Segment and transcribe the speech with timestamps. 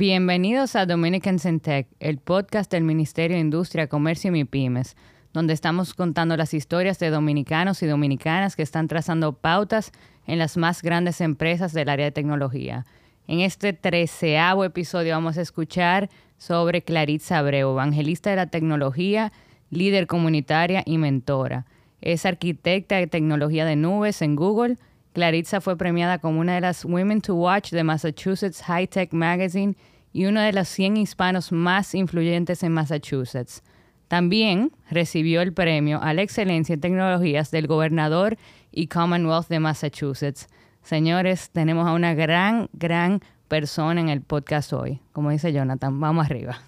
[0.00, 4.96] Bienvenidos a Dominicans in Tech, el podcast del Ministerio de Industria, Comercio y MIPIMES,
[5.34, 9.92] donde estamos contando las historias de dominicanos y dominicanas que están trazando pautas
[10.26, 12.86] en las más grandes empresas del área de tecnología.
[13.28, 16.08] En este treceavo episodio vamos a escuchar
[16.38, 19.32] sobre Claritza Abreu, evangelista de la tecnología,
[19.68, 21.66] líder comunitaria y mentora.
[22.00, 24.78] Es arquitecta de tecnología de nubes en Google,
[25.12, 29.74] Claritza fue premiada como una de las Women to Watch de Massachusetts High Tech Magazine
[30.12, 33.62] y uno de los 100 hispanos más influyentes en Massachusetts.
[34.08, 38.36] También recibió el premio a la excelencia en tecnologías del gobernador
[38.72, 40.48] y Commonwealth de Massachusetts.
[40.82, 45.00] Señores, tenemos a una gran, gran persona en el podcast hoy.
[45.12, 46.58] Como dice Jonathan, vamos arriba.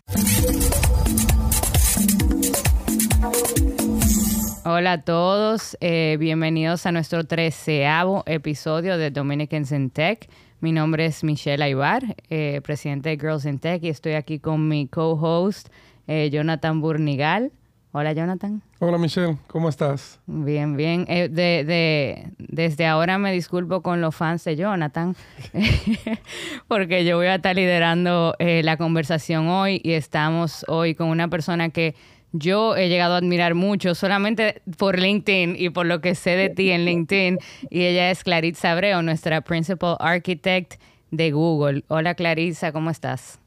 [4.65, 10.29] Hola a todos, eh, bienvenidos a nuestro treceavo episodio de Dominicans in Tech.
[10.63, 14.69] Mi nombre es Michelle Aybar, eh, presidente de Girls in Tech, y estoy aquí con
[14.69, 15.71] mi co-host,
[16.07, 17.51] eh, Jonathan Burnigal.
[17.91, 18.63] Hola, Jonathan.
[18.79, 20.21] Hola, Michelle, ¿cómo estás?
[20.27, 21.05] Bien, bien.
[21.05, 25.17] de, desde ahora me disculpo con los fans de Jonathan,
[26.69, 31.71] porque yo voy a estar liderando la conversación hoy y estamos hoy con una persona
[31.71, 31.97] que
[32.33, 36.49] yo he llegado a admirar mucho solamente por LinkedIn y por lo que sé de
[36.49, 37.39] ti en LinkedIn.
[37.71, 41.85] Y ella es Claritza Abreu, nuestra Principal Architect de Google.
[41.89, 43.39] Hola Clarissa, ¿cómo estás?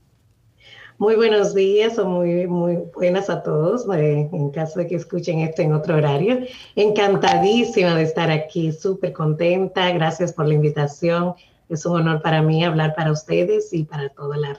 [0.98, 5.40] Muy buenos días o muy, muy buenas a todos, eh, en caso de que escuchen
[5.40, 6.40] esto en otro horario.
[6.78, 9.92] Encantadísima de estar aquí, súper contenta.
[9.92, 11.34] Gracias por la invitación.
[11.68, 14.58] Es un honor para mí hablar para ustedes y para toda la,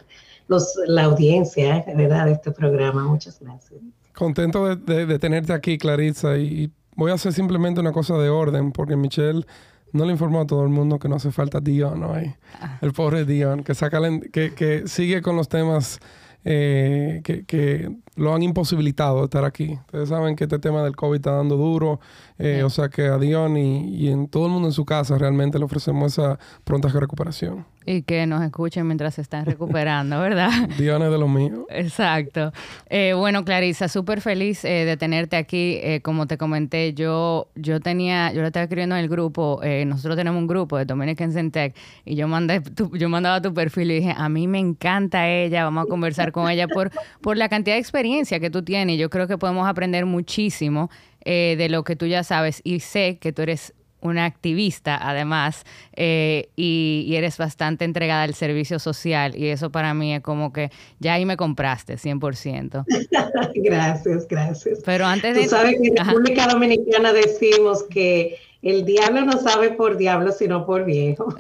[0.87, 2.27] la audiencia ¿verdad?
[2.27, 3.05] de este programa.
[3.05, 3.81] Muchas gracias.
[4.17, 8.97] Contento de, tenerte aquí, Clarissa, y voy a hacer simplemente una cosa de orden, porque
[8.97, 9.45] Michelle
[9.93, 12.35] no le informó a todo el mundo que no hace falta Dion hoy.
[12.61, 12.79] Ah.
[12.81, 14.01] El pobre Dion, que, saca
[14.33, 16.01] que, que sigue con los temas
[16.49, 19.79] eh, que, lo han imposibilitado estar aquí.
[19.87, 22.01] Ustedes saben que este tema del COVID está dando duro,
[22.39, 25.17] eh, o sea que a Dion y, y, en todo el mundo en su casa
[25.19, 27.67] realmente le ofrecemos esa pronta recuperación.
[27.89, 30.51] Y que nos escuchen mientras se están recuperando, ¿verdad?
[30.79, 31.67] Dios de lo mío.
[31.69, 32.53] Exacto.
[32.89, 35.81] Eh, bueno, Clarisa, súper feliz eh, de tenerte aquí.
[36.03, 40.41] Como te comenté, yo, yo tenía, yo lo estaba escribiendo en el grupo, nosotros tenemos
[40.41, 42.63] un grupo de Dominicans in Tech, y yo mandé
[42.93, 46.49] yo mandaba tu perfil y dije, a mí me encanta ella, vamos a conversar con
[46.51, 46.91] ella por,
[47.21, 48.06] por la cantidad de experiencia
[48.41, 48.99] que tú tienes.
[48.99, 50.91] Yo creo que podemos aprender muchísimo
[51.25, 53.75] de lo que tú ya sabes y sé que tú eres
[54.07, 60.15] una activista además eh, y, eres bastante entregada al servicio social y eso para mí
[60.15, 62.85] es como que ya ahí me compraste 100%.
[63.55, 64.81] gracias, gracias.
[64.85, 65.45] Pero antes de...
[65.45, 70.67] Tú sabes que en República Dominicana decimos que el diablo no sabe por diablo, sino
[70.67, 71.35] por viejo.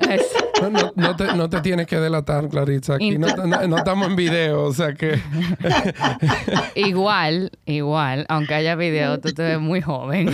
[0.96, 2.94] No, te, tienes que delatar, Claritza.
[2.94, 3.26] Aquí no,
[3.76, 5.18] estamos en video, o sea que...
[6.74, 10.30] igual, igual, aunque haya video, tú te ves muy joven.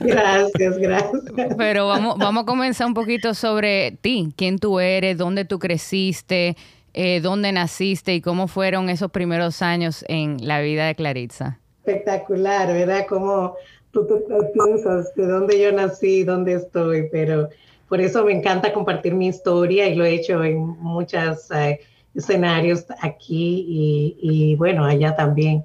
[0.00, 1.22] Gracias, gracias.
[1.56, 6.56] Pero vamos, vamos a comenzar un poquito sobre ti, quién tú eres, dónde tú creciste,
[6.94, 11.58] eh, dónde naciste y cómo fueron esos primeros años en la vida de Claritza.
[11.84, 13.06] Espectacular, ¿verdad?
[13.08, 13.56] Como
[13.94, 17.48] tú, piensas de dónde yo nací, dónde estoy, pero
[17.88, 21.80] por eso me encanta compartir mi historia y lo he hecho en muchos eh,
[22.14, 25.64] escenarios aquí y, y, bueno, allá también.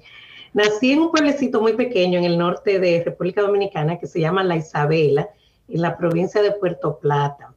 [0.52, 4.42] Nací en un pueblecito muy pequeño en el norte de República Dominicana que se llama
[4.42, 5.28] La Isabela,
[5.68, 7.52] en la provincia de Puerto Plata.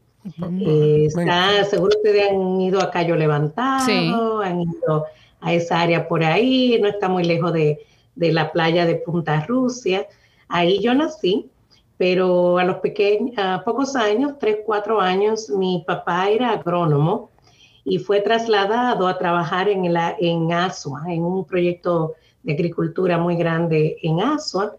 [0.61, 5.05] Eh, está, seguro ustedes han ido a Cayo Levantado, han ido
[5.41, 7.79] a esa área por ahí, no está muy lejos de,
[8.15, 10.07] de la playa de Punta Rusia.
[10.47, 11.49] Ahí yo nací,
[11.97, 17.29] pero a los pequeños, a pocos años, tres, cuatro años, mi papá era agrónomo
[17.85, 23.35] y fue trasladado a trabajar en, la, en Asua, en un proyecto de agricultura muy
[23.35, 24.75] grande en Asua.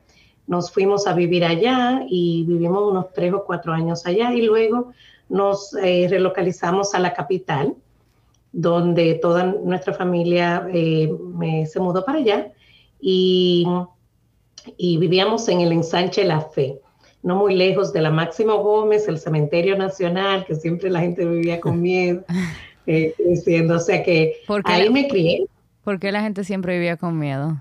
[0.46, 4.92] Nos fuimos a vivir allá y vivimos unos tres o cuatro años allá y luego
[5.28, 7.74] nos eh, relocalizamos a la capital,
[8.52, 11.10] donde toda nuestra familia eh,
[11.66, 12.52] se mudó para allá
[13.00, 13.66] y
[14.76, 16.80] y vivíamos en el ensanche La Fe,
[17.22, 21.60] no muy lejos de la Máximo Gómez, el Cementerio Nacional, que siempre la gente vivía
[21.60, 22.24] con miedo,
[22.86, 25.46] eh, diciendo, o sea que ahí me crié.
[25.84, 27.60] ¿Por qué la gente siempre vivía con miedo?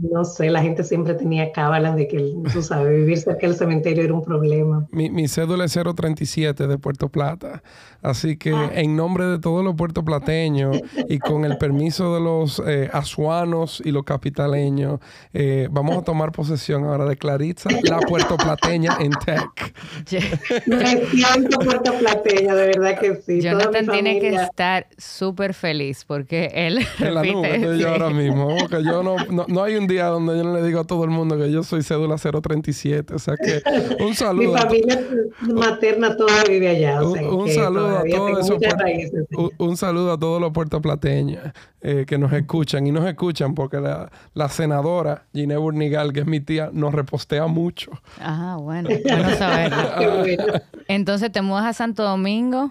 [0.00, 4.04] No sé, la gente siempre tenía cábalas de que, tú sabes, vivir cerca del cementerio
[4.04, 4.86] era un problema.
[4.90, 7.62] Mi, mi cédula es 037 de Puerto Plata.
[8.02, 8.70] Así que ah.
[8.72, 13.90] en nombre de todos los puertoplateños y con el permiso de los eh, azuanos y
[13.90, 15.00] los capitaleños,
[15.32, 19.74] eh, vamos a tomar posesión ahora de Claritza, la puertoplateña en tech.
[20.66, 23.40] Me siento puertoplateña, de verdad que sí.
[23.40, 28.56] Jonathan tiene que estar súper feliz porque él en la nube estoy yo ahora mismo.
[28.68, 29.16] Que yo no,
[29.48, 31.62] no, hay un día donde yo no le digo a todo el mundo que yo
[31.62, 33.14] soy cédula 037.
[33.14, 33.62] O sea que
[34.04, 34.52] un saludo.
[34.52, 35.06] Mi familia
[35.40, 37.02] materna toda vive allá.
[37.02, 38.02] un saludo
[39.58, 41.42] un, saludo a todos los puertoplateños
[41.80, 46.40] eh, que nos escuchan y nos escuchan porque la, senadora Gine Burnigal, que es mi
[46.40, 47.92] tía, nos repostea mucho.
[48.20, 50.24] Ah, bueno, bueno saberlo.
[50.88, 52.70] Entonces, ¿te mudas a Santo Domingo?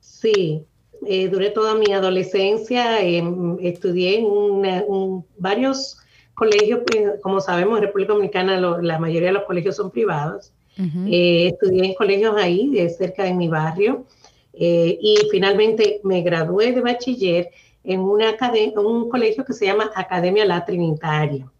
[0.00, 0.64] Sí,
[1.06, 5.98] eh, duré toda mi adolescencia, em, estudié en varios
[6.34, 10.52] colegios, pues, como sabemos, en República Dominicana la mayoría de los colegios son privados.
[10.76, 14.04] Eh, estudié en colegios ahí, de cerca de mi barrio.
[14.52, 17.50] Eh, y finalmente me gradué de bachiller
[17.82, 18.36] en una
[18.76, 21.50] un colegio que se llama Academia La Trinitaria,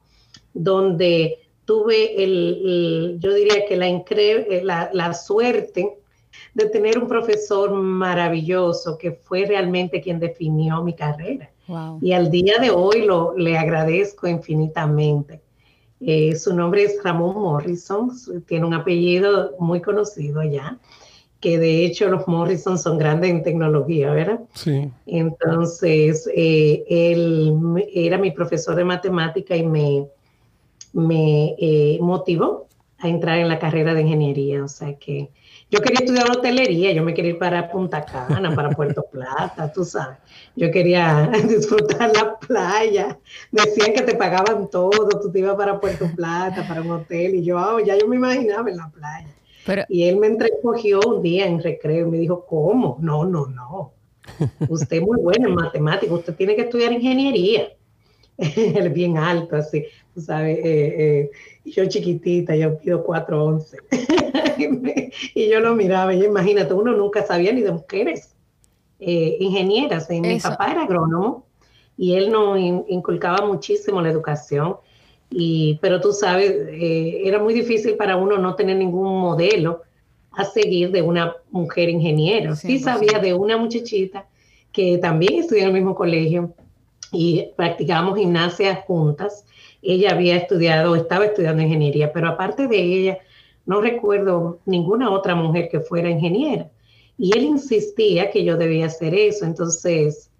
[0.52, 5.98] donde tuve el, yo diría que la, eh, la, la, suerte
[6.54, 11.50] de tener un profesor maravilloso que fue realmente quien definió mi carrera.
[12.00, 15.40] Y al día de hoy lo, le agradezco infinitamente.
[16.00, 18.10] Eh, su nombre es Ramón Morrison,
[18.46, 20.78] tiene un apellido muy conocido allá
[21.44, 24.40] que de hecho los Morrison son grandes en tecnología, ¿verdad?
[24.54, 24.90] Sí.
[25.04, 30.06] Entonces, eh, él era mi profesor de matemática y me,
[30.94, 32.66] me eh, motivó
[33.04, 34.64] a entrar en la carrera de ingeniería.
[34.64, 35.30] O sea que
[35.70, 39.84] yo quería estudiar hotelería, yo me quería ir para Punta Cana, para Puerto Plata, tú
[39.84, 40.18] sabes.
[40.56, 43.18] Yo quería disfrutar la playa.
[43.50, 47.44] Decían que te pagaban todo, tú te ibas para Puerto Plata, para un hotel, y
[47.44, 49.34] yo, oh, ya yo me imaginaba en la playa
[49.88, 52.98] y él me entrecogió un día en recreo y me dijo, ¿cómo?
[53.00, 53.92] No, no, no.
[54.68, 57.68] Usted es muy bueno en matemáticas, usted tiene que estudiar ingeniería.
[58.38, 59.84] él bien alto, así,
[60.20, 61.30] sabes, eh, eh,
[61.64, 63.76] yo chiquitita, yo pido 4'11".
[65.34, 68.34] y yo lo miraba, y imagínate, uno nunca sabía ni de mujeres
[69.00, 70.08] eh, ingenieras.
[70.08, 71.44] mi papá era agrónomo
[71.96, 74.76] y él nos inculcaba muchísimo la educación
[75.30, 79.82] y, pero tú sabes, eh, era muy difícil para uno no tener ningún modelo
[80.32, 82.54] a seguir de una mujer ingeniera.
[82.56, 84.26] Sí, sabía de una muchachita
[84.72, 86.54] que también estudió en el mismo colegio
[87.14, 89.46] y practicábamos gimnasia juntas.
[89.82, 93.18] Ella había estudiado, estaba estudiando ingeniería, pero aparte de ella,
[93.66, 96.68] no recuerdo ninguna otra mujer que fuera ingeniera.
[97.16, 99.44] Y él insistía que yo debía hacer eso.
[99.44, 100.30] Entonces,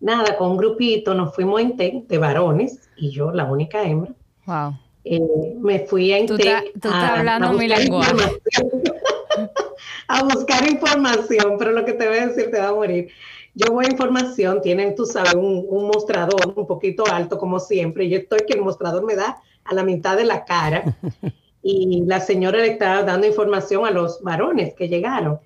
[0.00, 4.12] nada, con un grupito nos fuimos en de varones y yo, la única hembra.
[4.46, 4.74] Wow.
[5.04, 5.20] Eh,
[5.60, 8.12] me fui a Tú, estás hablando mi lenguaje.
[10.08, 13.10] a buscar información, pero lo que te voy a decir te va a morir.
[13.54, 18.08] Yo voy a información, tienen, tú sabes, un, un, mostrador un poquito alto como siempre.
[18.08, 20.96] Yo estoy que el mostrador me da a la mitad de la cara.
[21.62, 25.38] y la señora le estaba dando información a los varones que llegaron.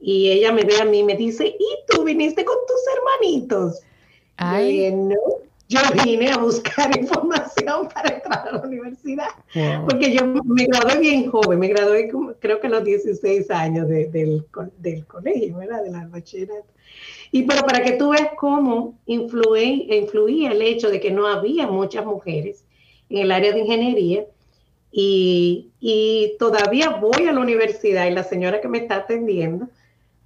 [0.00, 3.80] Y ella me ve a mí y me dice, ¿y tú viniste con tus hermanitos?
[4.38, 4.90] Ay.
[4.90, 5.16] no,
[5.68, 9.28] yo vine a buscar información para entrar a la universidad,
[9.84, 12.10] porque yo me gradué bien joven, me gradué
[12.40, 15.84] creo que a los 16 años del, del, colegio, ¿verdad?
[15.84, 16.66] De la bachillerato.
[17.32, 21.66] Y pero para que tú veas cómo influía, influía el hecho de que no había
[21.66, 22.64] muchas mujeres
[23.08, 24.24] en el área de ingeniería,
[24.92, 29.68] y, y todavía voy a la universidad y la señora que me está atendiendo,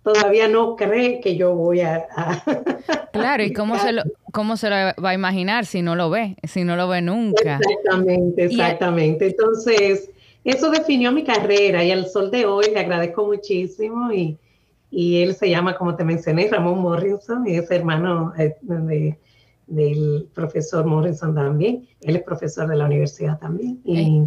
[0.03, 2.07] todavía no cree que yo voy a...
[3.13, 4.03] claro, ¿y cómo se, lo,
[4.33, 7.59] cómo se lo va a imaginar si no lo ve, si no lo ve nunca?
[7.59, 9.27] Exactamente, exactamente.
[9.27, 10.11] Entonces,
[10.45, 14.37] eso definió mi carrera y al sol de hoy le agradezco muchísimo y,
[14.97, 19.19] y él se llama, como te mencioné, Ramón Morrison y es hermano eh, de,
[19.67, 21.89] del profesor Morrison también.
[22.01, 23.81] Él es profesor de la universidad también.
[23.85, 24.23] Y,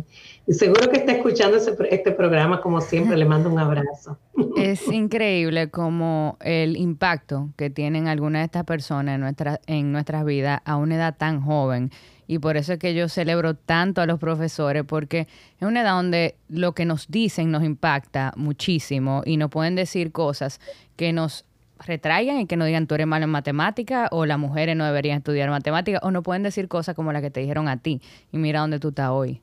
[0.52, 4.18] seguro que está escuchando este programa, como siempre, le mando un abrazo.
[4.58, 10.26] Es increíble como el impacto que tienen algunas de estas personas en, nuestra, en nuestras
[10.26, 11.92] vidas a una edad tan joven.
[12.28, 15.28] Y por eso es que yo celebro tanto a los profesores, porque
[15.60, 20.12] es una edad donde lo que nos dicen nos impacta muchísimo y nos pueden decir
[20.12, 20.60] cosas
[20.98, 21.46] que nos
[21.86, 25.20] retraigan y que no digan tú eres malo en matemática o las mujeres no deberían
[25.20, 28.38] estudiar matemática o no pueden decir cosas como las que te dijeron a ti y
[28.38, 29.42] mira dónde tú estás hoy.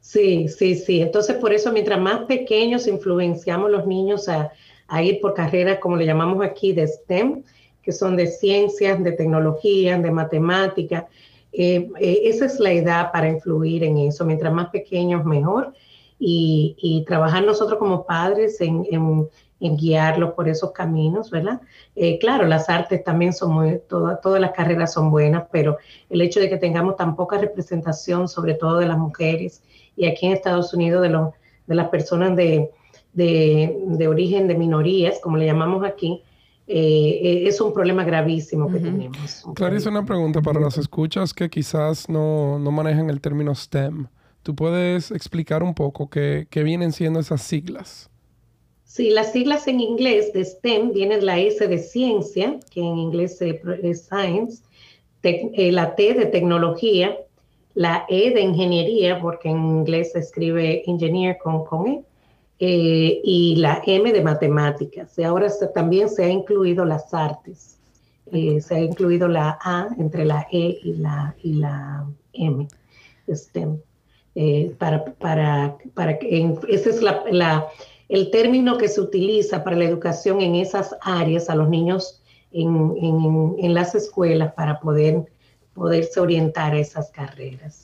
[0.00, 1.02] Sí, sí, sí.
[1.02, 4.52] Entonces por eso mientras más pequeños influenciamos los niños a,
[4.88, 7.42] a ir por carreras como le llamamos aquí de STEM,
[7.82, 11.08] que son de ciencias, de tecnología, de matemática,
[11.52, 14.24] esa es la edad para influir en eso.
[14.24, 15.74] Mientras más pequeños, mejor.
[16.18, 18.86] Y, trabajar nosotros como padres en,
[19.60, 21.60] en guiarlos por esos caminos, ¿verdad?
[21.94, 25.76] Eh, claro, las artes también son muy, todas las carreras son buenas, pero
[26.08, 29.62] el hecho de que tengamos tan poca representación, sobre todo de las mujeres,
[29.96, 31.08] y aquí en Estados Unidos de,
[31.66, 32.70] de las personas de,
[33.12, 36.22] de, origen de minorías, como le llamamos aquí,
[36.72, 39.44] eh, es un problema gravísimo que tenemos.
[39.56, 44.06] Clarice, una pregunta para las escuchas que quizás no, no, manejan el término STEM.
[44.44, 48.08] ¿Tú puedes explicar un poco qué, qué vienen siendo esas siglas?
[48.84, 53.40] Sí, las siglas en inglés de STEM vienen la S de ciencia, que en inglés
[53.40, 54.62] es science,
[55.22, 57.16] eh, la T de tecnología,
[57.74, 62.04] la E de ingeniería, porque en inglés se escribe engineer con, con E,
[62.60, 65.18] eh, y la M de matemáticas.
[65.18, 67.78] Y ahora también se ha incluido las artes.
[68.32, 71.34] Eh, se ha incluido la A entre la E y la,
[72.32, 72.68] M,
[73.28, 73.78] STEM.
[74.78, 77.00] para, para, para que esa es
[78.08, 82.20] el término que se utiliza para la educación en esas áreas a los niños
[82.52, 85.24] en, las escuelas para poder
[85.74, 87.82] poderse orientar a esas carreras.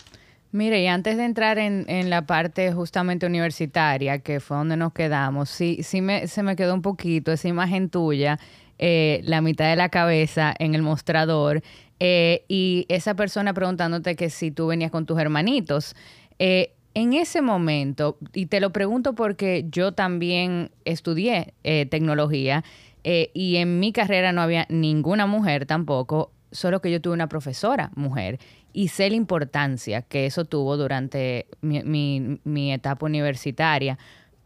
[0.52, 5.50] Mire, y antes de entrar en, la parte justamente universitaria, que fue donde nos quedamos,
[5.50, 8.38] sí, sí me, se me quedó un poquito esa imagen tuya,
[8.78, 11.62] eh, la mitad de la cabeza en el mostrador,
[11.98, 15.94] eh, y esa persona preguntándote que si tú venías con tus hermanitos.
[16.38, 21.52] Eh, en ese momento, y te lo pregunto porque yo también estudié
[21.90, 22.64] tecnología
[23.04, 27.90] y en mi carrera no había ninguna mujer tampoco, solo que yo tuve una profesora
[27.96, 28.38] mujer
[28.76, 33.98] y sé la importancia que eso tuvo durante mi, etapa universitaria,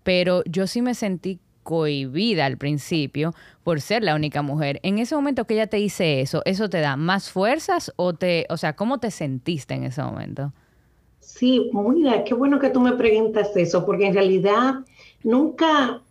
[0.04, 3.34] pero yo sí me sentí cohibida al principio
[3.64, 4.78] por ser la única mujer.
[4.84, 8.46] En ese momento que ella te dice eso, ¿eso te da más fuerzas o te,
[8.50, 10.52] o sea, cómo te sentiste en ese momento?
[11.18, 14.74] Sí, mira, qué bueno que tú me preguntas eso, porque en realidad
[15.24, 16.02] nunca,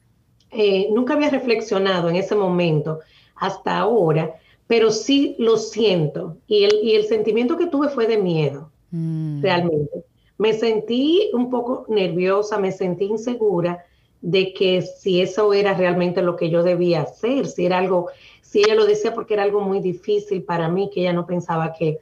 [0.51, 2.99] eh, nunca había reflexionado en ese momento
[3.37, 4.35] hasta ahora,
[4.69, 6.37] pero sí lo siento.
[6.47, 9.41] Y el, y el sentimiento que tuve fue de miedo, mm.
[9.41, 10.03] realmente.
[10.37, 13.83] Me sentí un poco nerviosa, me sentí insegura
[14.21, 18.09] de que si eso era realmente lo que yo debía hacer, si era algo,
[18.41, 21.73] si ella lo decía porque era algo muy difícil para mí, que ella no pensaba
[21.73, 21.97] que,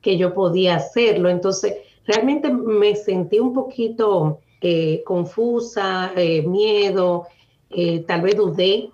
[0.00, 1.28] que yo podía hacerlo.
[1.28, 1.74] Entonces,
[2.06, 7.26] realmente me sentí un poquito eh, confusa, eh, miedo,
[7.68, 8.90] eh, tal vez dudé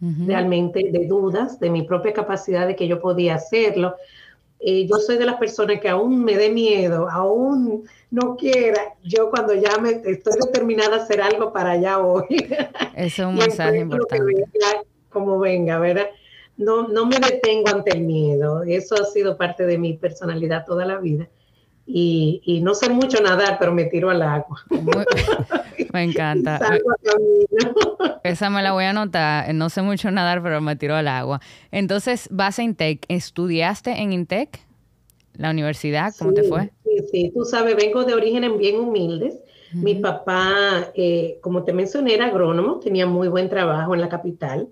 [0.00, 3.96] realmente de dudas de mi propia capacidad de que yo podía hacerlo.
[4.60, 9.54] yo soy de las personas que aún me dé miedo, aún no quiera, yo cuando
[9.54, 12.26] ya me estoy determinada a hacer algo para allá hoy.
[12.94, 14.44] Eso es un mensaje importante.
[15.10, 16.06] como venga, ¿verdad?
[16.56, 18.62] No, no me detengo ante el miedo.
[18.62, 21.28] Eso ha sido parte de mi personalidad toda la vida
[21.86, 24.60] y, no sé mucho nadar, pero me tiro al agua.
[25.96, 26.60] me encanta.
[28.22, 29.52] Esa me la voy a anotar.
[29.54, 31.40] No sé mucho nadar, pero me tiro al agua.
[31.70, 33.04] Entonces, vas a Intec.
[33.08, 34.60] ¿Estudiaste en Intec?
[35.34, 36.14] ¿La universidad?
[36.18, 36.70] ¿Cómo te fue?
[36.84, 37.32] Sí, sí.
[37.34, 39.40] Tú sabes, vengo de orígenes bien humildes.
[39.72, 44.68] Mi papá, eh, como te mencioné, era agrónomo, tenía muy buen trabajo en la capital.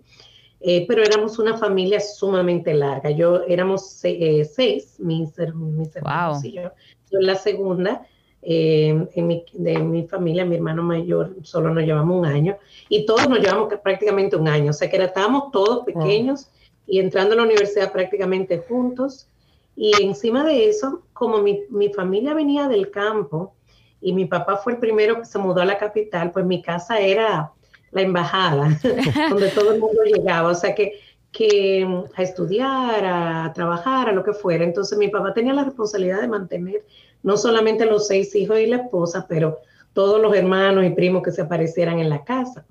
[0.61, 3.11] Eh, pero éramos una familia sumamente larga.
[3.11, 6.71] Yo éramos eh, seis, mis, mis hermanos y yo
[7.11, 8.07] la segunda.
[8.47, 12.59] Eh, en mi, de mi familia, mi hermano mayor, solo nos llevamos un año
[12.91, 16.51] y todos nos llevamos prácticamente un año, o sea que estábamos todos pequeños
[16.87, 19.29] y entrando a la universidad prácticamente juntos.
[19.75, 23.55] Y encima de eso, como mi, mi, familia venía del campo
[23.99, 27.01] y mi papá fue el primero que se mudó a la capital, pues mi casa
[27.01, 27.51] era
[27.93, 28.79] la embajada,
[29.31, 31.01] donde todo el mundo llegaba, o sea que,
[31.33, 34.65] que a estudiar, a trabajar, a lo que fuera.
[34.65, 36.85] Entonces mi papá tenía la responsabilidad de mantener
[37.25, 39.59] no solamente los seis hijos y la esposa, pero
[39.95, 42.67] todos los hermanos y primos que se aparecieran en la casa.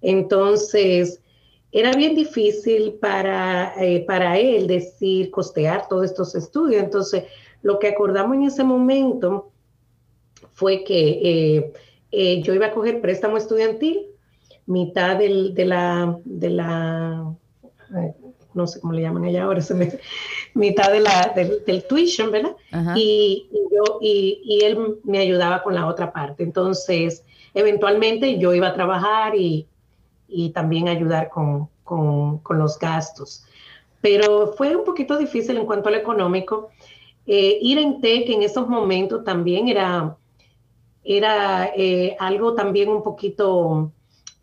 [0.00, 1.20] Entonces,
[1.70, 6.82] era bien difícil para, eh, para él decir, costear todos estos estudios.
[6.82, 7.24] Entonces,
[7.62, 9.52] lo que acordamos en ese momento
[10.52, 11.72] fue que eh,
[12.10, 14.06] eh, yo iba a coger préstamo estudiantil,
[14.66, 17.34] mitad de la, de la
[18.54, 19.92] no sé cómo le llaman allá ahora, se me,
[20.54, 22.56] mitad de la, del, tuition, ¿verdad?
[22.96, 26.42] Y, yo, y, él me ayudaba con la otra parte.
[26.42, 29.66] Entonces, eventualmente yo iba a trabajar y,
[30.52, 31.68] también ayudar con,
[32.50, 33.44] los gastos.
[34.00, 36.70] Pero fue un poquito difícil en cuanto al económico.
[37.26, 40.16] Eh, ir en TEC en esos momentos también era,
[41.02, 43.92] era eh, algo también un poquito,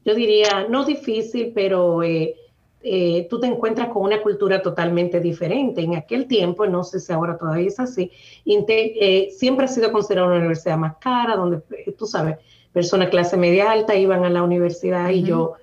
[0.03, 2.03] yo diría, no difícil, pero...
[2.03, 2.35] Eh,
[2.83, 5.81] eh, tú te encuentras con una cultura totalmente diferente.
[5.81, 8.11] En aquel tiempo, no sé si ahora todavía es así,
[8.45, 12.37] eh, siempre ha sido considerada una universidad más cara, donde eh, tú sabes,
[12.73, 15.53] personas clase media alta iban a la universidad y yo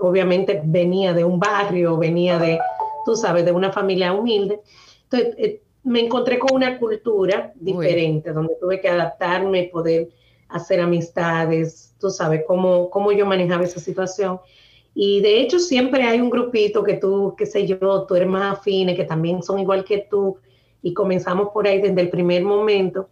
[0.00, 2.58] obviamente venía de un barrio, venía de,
[3.04, 4.60] tú sabes, de una familia humilde.
[5.04, 10.08] Entonces, me encontré con una cultura diferente, donde tuve que adaptarme, poder
[10.48, 14.40] hacer amistades, tú sabes, cómo, cómo yo manejaba esa situación.
[14.94, 18.58] Y de hecho siempre hay un grupito que tú, qué sé yo, tú eres más
[18.58, 20.38] afines, que también son igual que tú,
[20.82, 23.08] y comenzamos por ahí desde el primer momento.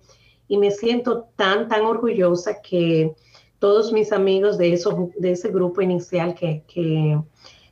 [0.49, 3.15] Y me siento tan, tan orgullosa que
[3.59, 7.21] todos mis amigos de, eso, de ese grupo inicial que, que,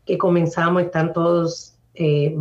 [0.05, 2.37] que comenzamos están todos, eh,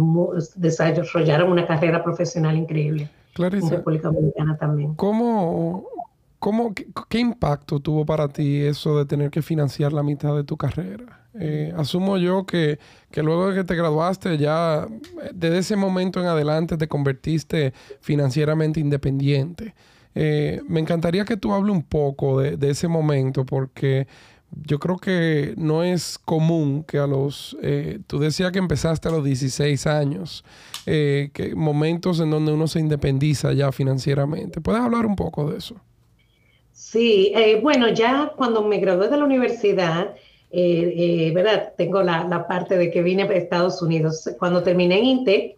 [0.55, 3.09] desarrollaron una carrera profesional increíble.
[3.33, 4.95] Clarissa, en República Dominicana también.
[4.95, 5.85] ¿Cómo,
[6.39, 6.73] cómo,
[7.09, 11.24] qué impacto tuvo para ti eso de tener que financiar la mitad de tu carrera?
[11.39, 12.79] Eh, asumo yo que,
[13.15, 14.87] luego de que te graduaste, ya
[15.33, 19.73] desde ese momento en adelante te convertiste financieramente independiente.
[20.13, 24.07] Eh, me encantaría que tú hables un poco de, ese momento porque
[24.63, 27.57] yo creo que no es común que a los...
[27.61, 30.45] Eh, tú decías que empezaste a los 16 años,
[30.85, 34.61] que momentos en donde uno se independiza ya financieramente.
[34.61, 35.75] ¿Puedes hablar un poco de eso?
[36.71, 40.15] Sí, bueno, ya cuando me gradué de la universidad,
[40.51, 41.73] eh, eh, ¿verdad?
[41.77, 44.29] Tengo la, parte de que vine a Estados Unidos.
[44.39, 45.57] Cuando terminé en INTEC,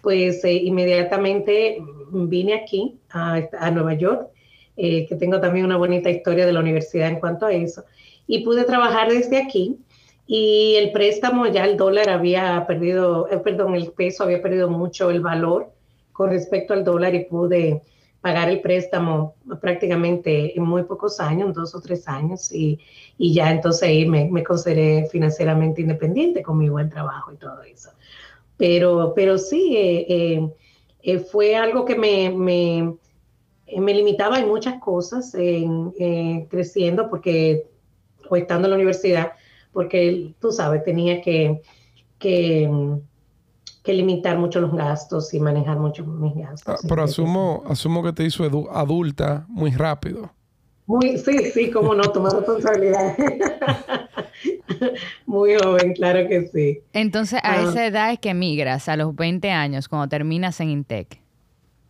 [0.00, 1.78] pues eh, inmediatamente
[2.12, 4.28] vine aquí a, Nueva York,
[4.76, 7.84] que tengo también una bonita historia de la universidad en cuanto a eso,
[8.26, 9.78] y pude trabajar desde aquí.
[10.26, 15.20] Y el préstamo, ya el dólar había perdido, perdón, el peso había perdido mucho el
[15.20, 15.70] valor
[16.12, 17.82] con respecto al dólar y pude
[18.20, 22.78] pagar el préstamo prácticamente en muy pocos años, dos o tres años, y,
[23.16, 27.90] y ya entonces ahí me, consideré financieramente independiente con mi buen trabajo y todo eso.
[28.56, 30.50] Pero, pero sí, eh, eh,
[31.02, 32.94] eh, fue algo que me, me,
[33.78, 37.68] me, limitaba en muchas cosas, en, creciendo, porque,
[38.28, 39.32] o estando en la universidad,
[39.72, 41.62] porque tú sabes, tenía que,
[42.18, 42.68] que
[43.82, 46.80] que limitar mucho los gastos y manejar mucho mis gastos.
[46.82, 50.30] Ah, pero asumo, asumo que te hizo adulta muy rápido.
[50.86, 53.16] Muy, sí, sí, cómo no, tomar responsabilidad.
[55.26, 56.80] muy joven, claro que sí.
[56.92, 57.62] Entonces, a ah.
[57.62, 61.20] esa edad es que migras, a los 20 años, cuando terminas en Intec.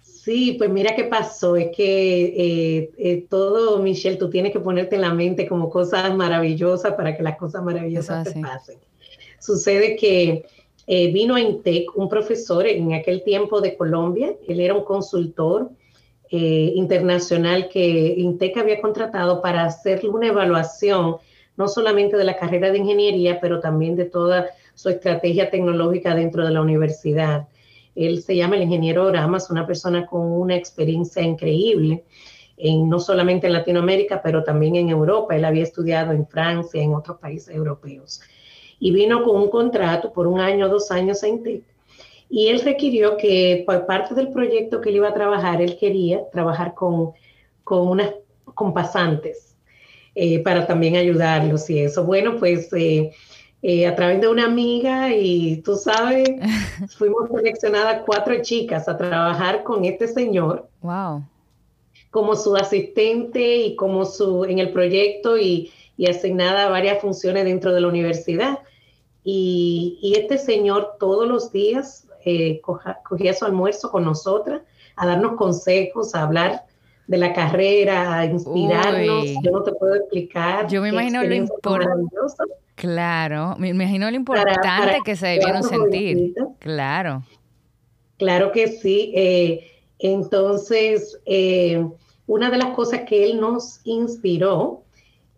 [0.03, 4.97] Sí, pues mira qué pasó, es que eh, eh, todo, Michelle, tú tienes que ponerte
[4.97, 8.77] en la mente como cosas maravillosas para que las cosas maravillosas te pasen.
[9.39, 10.45] Sucede que
[10.93, 15.71] eh, vino a INTEC un profesor en aquel tiempo de Colombia, él era un consultor
[16.29, 21.19] eh, internacional que INTEC había contratado para hacer una evaluación
[21.57, 26.45] no solamente de la carrera de ingeniería, pero también de toda su estrategia tecnológica dentro
[26.45, 27.47] de la universidad.
[27.95, 32.03] Él se llama el ingeniero Oramas, una persona con una experiencia increíble,
[32.57, 35.37] en, no solamente en Latinoamérica, pero también en Europa.
[35.37, 38.21] Él había estudiado en Francia, en otros países europeos
[38.81, 41.63] y vino con un contrato por un año, dos años en TEC.
[42.31, 46.29] Y él requirió que por parte del proyecto que él iba a trabajar, él quería
[46.33, 47.13] trabajar con,
[47.63, 48.13] con unas
[48.55, 49.57] con pasantes
[50.15, 52.05] eh, para también ayudarlos y eso.
[52.05, 53.13] Bueno, pues eh,
[53.63, 56.29] eh, a través de una amiga y tú sabes,
[56.99, 60.69] fuimos seleccionadas cuatro chicas a trabajar con este señor.
[60.83, 61.25] Wow.
[62.11, 67.45] Como su asistente y como su en el proyecto y, y asignada a varias funciones
[67.45, 68.61] dentro de la universidad.
[69.23, 74.63] Y, este señor todos los días eh, cogía su almuerzo con nosotras
[74.97, 76.65] a darnos consejos, a hablar
[77.07, 79.27] de la carrera, a inspirarnos.
[79.43, 80.69] Yo no te puedo explicar.
[80.69, 82.17] Yo me imagino lo importante.
[82.77, 86.33] Claro, me imagino lo importante que se debieron sentir.
[86.61, 87.23] Claro.
[88.17, 89.13] Claro que sí.
[89.15, 89.67] Eh,
[89.99, 91.87] entonces, eh,
[92.27, 94.83] una de las cosas que él nos inspiró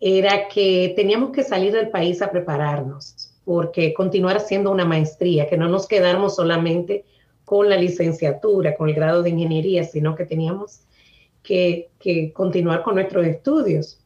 [0.04, 5.56] era que teníamos que salir del país a prepararnos porque continuar haciendo una maestría, que
[5.56, 7.04] no nos quedáramos solamente
[7.44, 10.80] con la licenciatura, con el grado de ingeniería, sino que teníamos
[11.42, 11.90] que,
[12.34, 14.00] continuar con nuestros estudios.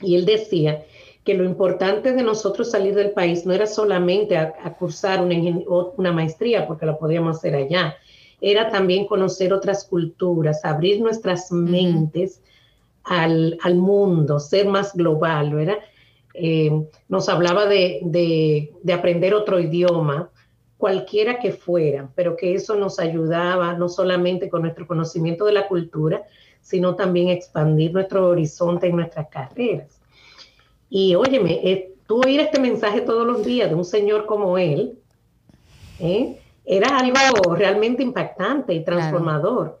[0.00, 0.84] Y él decía
[1.24, 5.36] que lo importante de nosotros salir del país no era solamente a, cursar una,
[5.96, 7.96] una, maestría, porque lo podíamos hacer allá,
[8.40, 12.40] era también conocer otras culturas, abrir nuestras mentes
[13.10, 15.78] al, al, mundo, ser más global, ¿verdad?
[16.32, 16.70] Eh,
[17.08, 20.30] nos hablaba de, aprender otro idioma,
[20.78, 25.66] cualquiera que fuera, pero que eso nos ayudaba no solamente con nuestro conocimiento de la
[25.66, 26.22] cultura,
[26.60, 30.00] sino también expandir nuestro horizonte en nuestras carreras.
[30.88, 34.98] Y óyeme, tú oír este mensaje todos los días de un señor como él,
[35.98, 36.38] ¿eh?
[36.64, 39.79] era algo realmente impactante y transformador.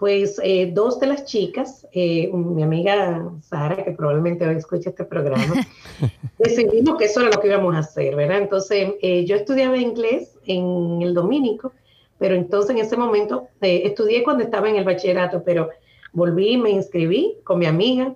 [0.00, 5.04] Pues eh, dos de las chicas, eh, mi amiga Sara, que probablemente hoy escucha este
[5.04, 5.54] programa,
[6.38, 8.38] decidimos que eso era lo que íbamos a hacer, ¿verdad?
[8.38, 8.94] Entonces,
[9.26, 11.74] yo estudiaba inglés en el Domínico,
[12.18, 15.68] pero entonces en ese momento estudié cuando estaba en el bachillerato, pero
[16.14, 18.14] volví y me inscribí con mi amiga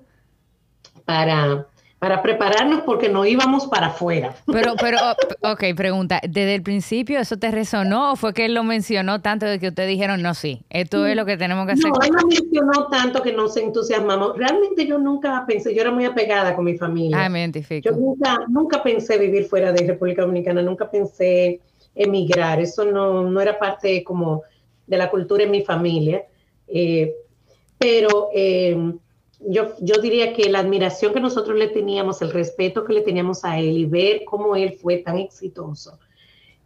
[1.05, 1.69] para
[2.05, 4.35] para prepararnos porque no íbamos para afuera.
[4.45, 4.99] Pero, pero,
[5.41, 9.47] ok, pregunta, ¿desde el principio eso te resonó o fue que él lo mencionó tanto
[9.47, 11.89] de que ustedes dijeron, no, sí, esto es lo que tenemos que hacer?
[11.89, 14.37] No, él no mencionó tanto que nos entusiasmamos.
[14.37, 17.25] Realmente yo nunca pensé, yo era muy apegada con mi familia.
[17.25, 17.89] Ah, me identifico.
[17.89, 21.63] Yo nunca, nunca pensé vivir fuera de República Dominicana, nunca pensé
[21.95, 24.43] emigrar, eso no, no era parte como
[24.87, 26.23] de la cultura en mi familia.
[26.69, 27.15] Eh,
[27.79, 28.29] pero...
[28.35, 28.93] Eh,
[29.49, 33.45] yo, yo diría que la admiración que nosotros le teníamos, el respeto que le teníamos
[33.45, 35.99] a él y ver cómo él fue tan exitoso,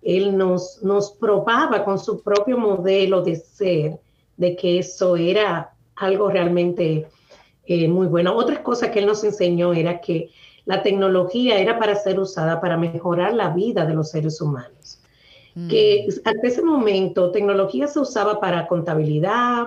[0.02, 3.98] él nos, nos probaba con su propio modelo de ser,
[4.36, 7.08] de que eso era algo realmente
[7.66, 8.34] eh, muy bueno.
[8.34, 10.30] Otra cosa que él nos enseñó era que
[10.64, 15.00] la tecnología era para ser usada para mejorar la vida de los seres humanos.
[15.68, 16.28] Que mm.
[16.28, 19.66] hasta ese momento tecnología se usaba para contabilidad,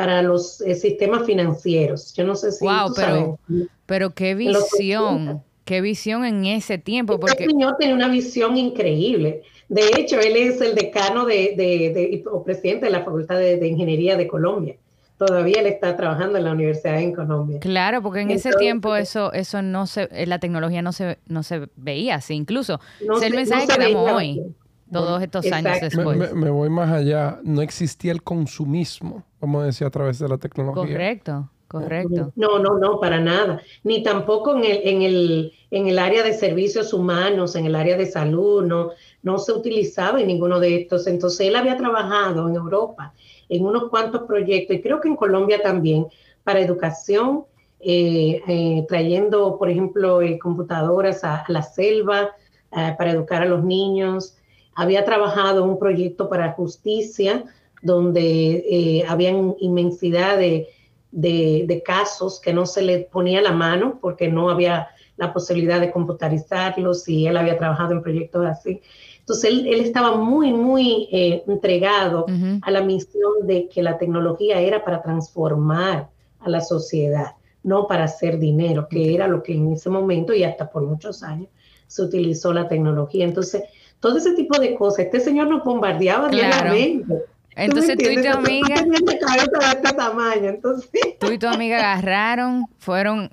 [0.00, 2.14] para los eh, sistemas financieros.
[2.14, 3.38] Yo no sé si wow, pero,
[3.84, 7.12] pero qué visión, qué visión en ese tiempo.
[7.12, 7.44] Este porque...
[7.44, 9.42] señor tiene una visión increíble.
[9.68, 14.16] De hecho, él es el decano de, de, o presidente de la Facultad de, Ingeniería
[14.16, 14.76] de Colombia.
[15.18, 17.60] Todavía él está trabajando en la universidad en Colombia.
[17.60, 21.42] Claro, porque en ese tiempo eso, eso no se, eh, la tecnología no se, no
[21.42, 22.32] se veía así.
[22.32, 24.54] Incluso es el mensaje que damos hoy
[24.92, 26.34] todos estos años después.
[26.34, 27.38] Me, voy más allá.
[27.42, 30.82] No existía el consumismo, vamos a decir, a través de la tecnología.
[30.82, 32.32] Correcto, correcto.
[32.36, 33.60] No, no, no, para nada.
[33.84, 37.96] Ni tampoco en el, en el, en el área de servicios humanos, en el área
[37.96, 38.90] de salud, no,
[39.22, 41.06] no se utilizaba en ninguno de estos.
[41.06, 43.14] Entonces, él había trabajado en Europa
[43.48, 46.06] en unos cuantos proyectos, y creo que en Colombia también,
[46.44, 47.44] para educación,
[47.80, 52.30] eh, eh, trayendo, por ejemplo, eh, computadoras a, la selva
[52.70, 54.36] para educar a los niños
[54.80, 57.44] había trabajado un proyecto para justicia
[57.82, 64.48] donde eh, había inmensidad de, casos que no se le ponía la mano porque no
[64.48, 64.88] había
[65.18, 68.80] la posibilidad de computarizarlos y él había trabajado en proyectos así.
[69.18, 72.24] Entonces él, estaba muy, muy eh, entregado
[72.62, 78.04] a la misión de que la tecnología era para transformar a la sociedad, no para
[78.04, 81.50] hacer dinero, que era lo que en ese momento y hasta por muchos años
[81.86, 83.26] se utilizó la tecnología.
[83.26, 83.64] Entonces,
[84.00, 85.06] todo ese tipo de cosas.
[85.06, 87.24] Este señor nos bombardeaba diariamente.
[87.56, 88.74] Entonces tú, y tu amiga.
[88.74, 90.90] Este tamaño, entonces...
[91.18, 93.28] Tú y tu amiga agarraron, fueron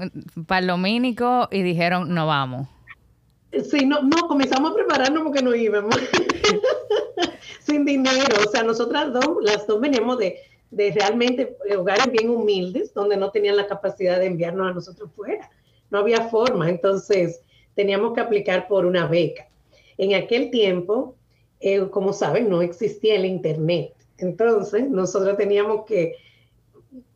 [0.47, 2.67] para el domínico y dijeron, no vamos.
[3.69, 5.95] Sí, no, no, comenzamos a prepararnos porque no íbamos.
[7.61, 8.35] Sin dinero.
[8.45, 10.37] O sea, nosotras dos, las dos veníamos de,
[10.71, 15.49] de realmente hogares bien humildes, donde no tenían la capacidad de enviarnos a nosotros fuera.
[15.89, 16.69] No había forma.
[16.69, 17.39] Entonces,
[17.75, 19.46] teníamos que aplicar por una beca.
[19.97, 21.15] En aquel tiempo,
[21.59, 23.93] eh, como saben, no existía el Internet.
[24.17, 26.15] Entonces, nosotros teníamos que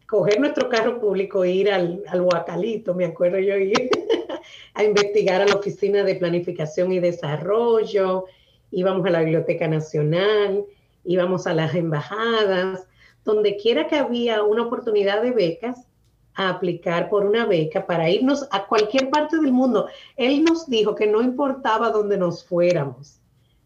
[0.07, 3.89] coger nuestro carro público e ir al, al Huacalito, me acuerdo yo, ir
[4.73, 8.25] a investigar a la Oficina de Planificación y Desarrollo,
[8.71, 10.65] íbamos a la Biblioteca Nacional,
[11.05, 12.87] íbamos a las embajadas,
[13.23, 15.87] donde quiera que había una oportunidad de becas,
[16.35, 19.87] a aplicar por una beca para irnos a cualquier parte del mundo.
[20.15, 23.19] Él nos dijo que no importaba dónde nos fuéramos,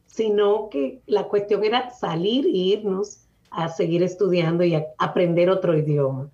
[0.05, 5.77] sino que la cuestión era salir e irnos a seguir estudiando y a aprender otro
[5.77, 6.29] idioma.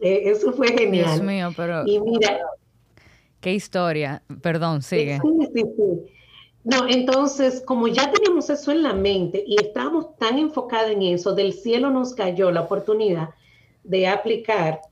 [0.00, 1.14] Eh, eso fue genial.
[1.14, 1.86] Dios mío, pero...
[1.86, 2.38] Y mira...
[3.40, 4.22] Qué historia.
[4.42, 5.18] Perdón, sigue.
[5.22, 6.12] Sí, sí, sí.
[6.62, 11.34] No, entonces, como ya teníamos eso en la mente y estábamos tan enfocados en eso,
[11.34, 13.30] del cielo nos cayó la oportunidad
[13.82, 14.82] de aplicar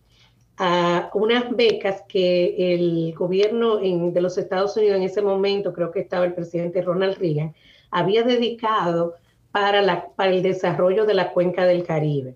[0.59, 6.01] a unas becas que el gobierno de los Estados Unidos en ese momento, creo que
[6.01, 7.55] estaba el presidente Ronald Reagan,
[7.91, 9.15] había dedicado
[9.53, 12.35] para, la, para el desarrollo de la cuenca del Caribe,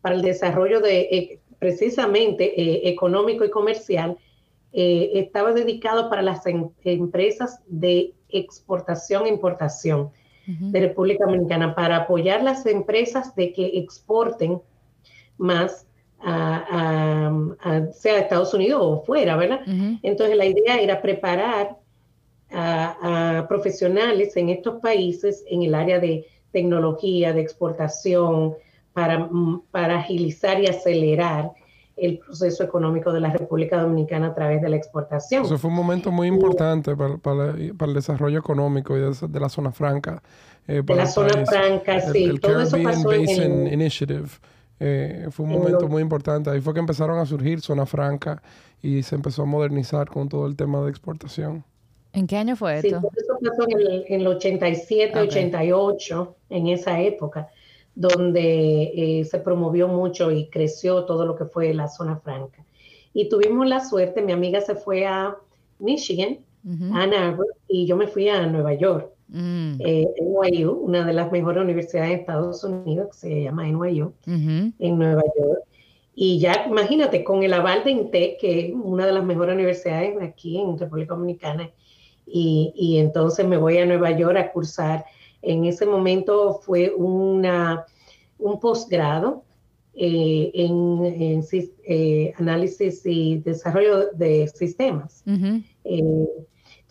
[0.00, 4.18] para el desarrollo de eh, precisamente eh, económico y comercial,
[4.72, 10.10] eh, estaba dedicado para las em, empresas de exportación e importación
[10.46, 14.60] de República Dominicana, para apoyar las empresas de que exporten
[15.38, 15.86] más
[16.24, 19.60] a, sea Estados Unidos o fuera, ¿verdad?
[20.02, 21.76] Entonces la idea era preparar
[22.50, 28.54] a, profesionales en estos países en el área de tecnología, de exportación,
[28.92, 29.28] para,
[29.72, 31.50] para agilizar y acelerar
[31.96, 35.44] el proceso económico de la República Dominicana a través de la exportación.
[35.44, 39.72] Eso fue un momento muy importante para, para, el desarrollo económico y de, la zona
[39.72, 40.22] franca.
[40.66, 42.24] Eh, de la zona franca, sí.
[42.24, 44.28] El, Todo eso pasó Basin Initiative
[44.80, 46.50] eh, fue un momento muy importante.
[46.50, 48.42] Ahí fue que empezaron a surgir zona franca
[48.82, 51.64] y se empezó a modernizar con todo el tema de exportación.
[52.12, 53.00] ¿En qué año fue esto?
[53.00, 57.48] Sí, eso pasó en el, en el 87, 88, en esa época
[57.94, 62.64] donde eh, se promovió mucho y creció todo lo que fue la zona franca.
[63.12, 65.36] Y tuvimos la suerte, mi amiga se fue a
[65.78, 66.38] Michigan,
[66.92, 69.76] a Ann Arbor, y yo me fui a Nueva York, mm.
[69.80, 74.98] eh, NYU, una de las mejores universidades de Estados Unidos, que se llama NYU, en
[74.98, 75.60] Nueva York.
[76.14, 80.16] Y ya, imagínate, con el aval de INTEC, que es una de las mejores universidades
[80.22, 81.70] aquí en República Dominicana,
[82.26, 85.04] y, y entonces me voy a Nueva York a cursar
[85.44, 87.84] en ese momento fue una,
[88.38, 89.44] un posgrado
[89.94, 91.42] eh, en,
[91.84, 95.22] eh, análisis y desarrollo de sistemas.
[95.84, 96.28] Eh,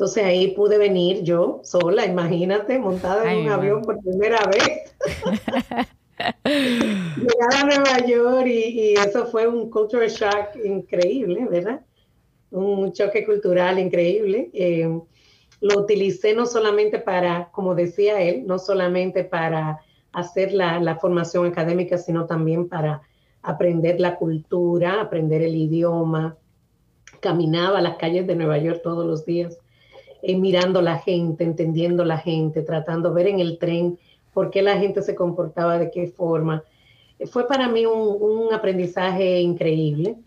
[0.04, 4.94] entonces ahí pude venir yo sola, imagínate, montada en un avión por primera vez.
[6.44, 11.80] Llegar a Nueva York y, eso fue un culture shock increíble, ¿verdad?
[12.52, 14.52] Un choque cultural increíble
[15.64, 19.80] lo utilicé no solamente para, como decía él, no solamente para
[20.12, 23.04] hacer la, formación académica, sino también para
[23.42, 26.36] aprender la cultura, aprender el idioma.
[27.22, 29.58] Caminaba las calles de Nueva York todos los días,
[30.24, 34.00] eh, mirando la gente, entendiendo la gente, tratando de ver en el tren
[34.34, 36.64] por qué la gente se comportaba, de qué forma.
[37.30, 40.18] fue para mí un aprendizaje increíble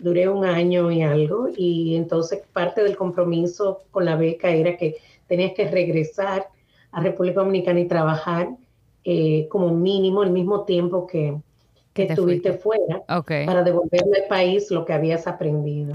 [0.00, 4.96] duré un año y algo y entonces parte del compromiso con la beca era que
[5.28, 6.48] tenías que regresar
[6.90, 8.48] a República Dominicana y trabajar
[9.04, 11.36] eh, como mínimo el mismo tiempo que,
[11.92, 15.94] que estuviste fuera para devolverle al país lo que habías aprendido.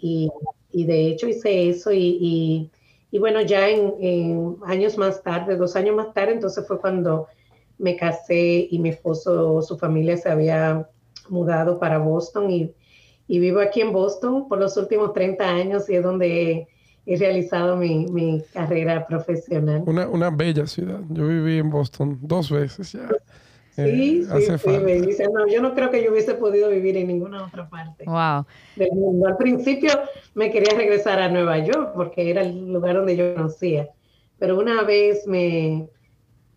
[0.00, 0.30] Y,
[0.72, 2.70] y, de hecho hice eso y, y,
[3.18, 7.28] bueno, ya en, años más tarde, dos años más tarde, entonces fue cuando
[7.78, 10.88] me casé y mi esposo, su familia se había
[11.28, 12.74] mudado para Boston y
[13.26, 16.68] y vivo aquí en Boston por los últimos 30 años y es donde
[17.06, 19.82] he, realizado mi, mi, carrera profesional.
[19.86, 21.00] Una, una bella ciudad.
[21.10, 23.08] Yo viví en Boston dos veces ya.
[23.74, 26.96] Sí, eh, sí, sí, me dice, no, yo no creo que yo hubiese podido vivir
[26.96, 28.46] en ninguna otra parte wow.
[28.76, 29.26] del mundo.
[29.26, 29.90] Al principio
[30.34, 33.88] me quería regresar a Nueva York porque era el lugar donde yo conocía,
[34.38, 35.88] pero una vez me,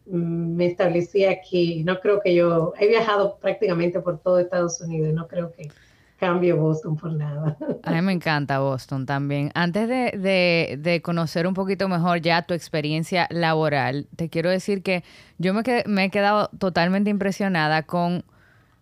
[0.06, 5.27] me establecí aquí, no creo que yo, he viajado prácticamente por todo Estados Unidos, no
[5.27, 5.69] creo que
[6.17, 7.58] cambio Boston por nada.
[7.84, 9.51] A mí me encanta Boston también.
[9.53, 15.03] Antes de, de, conocer un poquito mejor ya tu experiencia laboral, te quiero decir que
[15.38, 18.25] yo me, me he quedado totalmente impresionada con,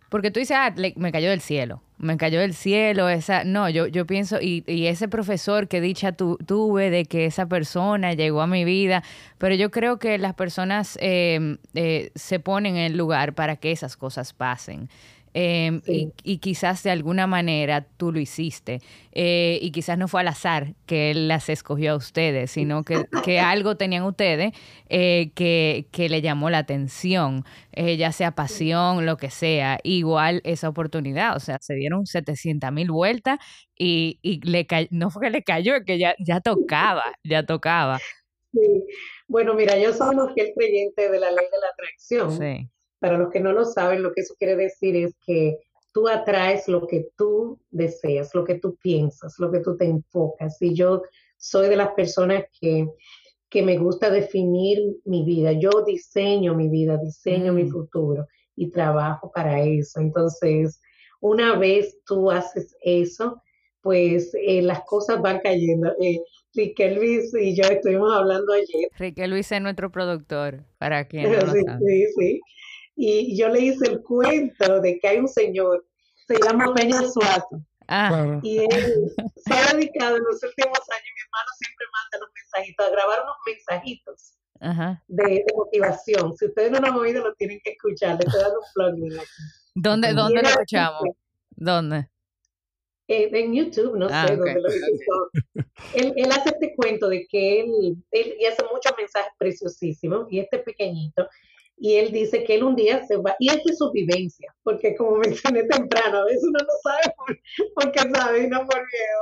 [0.10, 3.88] porque tú dices, ah, me cayó del cielo, me cayó del cielo, esa, no, yo,
[3.88, 8.41] yo pienso, y, y ese profesor que dicha tu, tuve de que esa persona llegó
[8.41, 9.04] a mi vida,
[9.38, 13.71] pero yo creo que las personas eh, eh, se ponen en el lugar para que
[13.71, 14.89] esas cosas pasen.
[15.38, 18.80] Em, y, quizás de alguna manera tú lo hiciste.
[19.12, 23.04] Eh, y quizás no fue al azar que él las escogió a ustedes, sino que,
[23.26, 24.54] que algo tenían ustedes
[24.88, 27.43] eh, que, que, le llamó la atención,
[27.74, 29.78] eh, ya sea pasión, lo que sea.
[29.84, 33.38] Igual esa oportunidad, o sea, se dieron 700 mil vueltas
[33.78, 38.00] y, y le no fue que le cayó, es que ya, ya tocaba, ya tocaba.
[38.54, 38.62] Sí.
[39.28, 42.32] Bueno, mira, yo soy un fiel creyente de la ley de la atracción.
[42.32, 42.69] Sí.
[42.99, 45.58] Para los que no lo saben, lo que eso quiere decir es que
[45.93, 50.62] tú atraes lo que tú deseas, lo que tú piensas, lo que tú te enfocas.
[50.62, 51.01] Y yo
[51.38, 52.88] soy de las personas que,
[53.49, 55.53] que me gusta definir mi vida.
[55.53, 57.71] Yo diseño mi vida, diseño mi mm.
[57.71, 59.99] futuro y trabajo para eso.
[59.99, 60.81] Entonces,
[61.21, 63.41] una vez tú haces eso,
[63.81, 65.93] pues eh, las cosas van cayendo.
[66.01, 66.19] Eh,
[66.55, 68.89] Riquel Luis y yo estuvimos hablando ayer.
[68.97, 72.41] Riquel Luis es nuestro productor, para quien no lo sí, Sí, sí.
[72.95, 75.86] Y yo le hice el cuento de que hay un señor,
[76.27, 77.62] se llama Peña Suazo.
[77.88, 78.39] Ah.
[78.41, 82.86] Y él se ha dedicado en los últimos años, mi hermano siempre manda los mensajitos,
[82.86, 84.34] a grabar unos mensajitos
[85.08, 86.36] De, motivación.
[86.36, 88.17] Si ustedes no lo han oído, lo tienen que escuchar.
[88.17, 89.29] Les estoy dando un plugin aquí.
[89.75, 91.03] ¿Dónde, dónde lo escuchamos?
[91.51, 92.10] ¿Dónde?
[93.08, 95.63] Eh, en YouTube, no ah, sé dónde lo escuchó.
[95.93, 100.39] él, él hace este cuento de que él, él y hace muchos mensajes preciosísimos, y
[100.39, 101.27] este pequeñito,
[101.78, 104.96] y él dice que él un día se va, y es de su vivencia, porque
[104.96, 107.16] como mencioné temprano, a veces uno no sabe
[107.76, 109.22] por, qué sabe y no por miedo.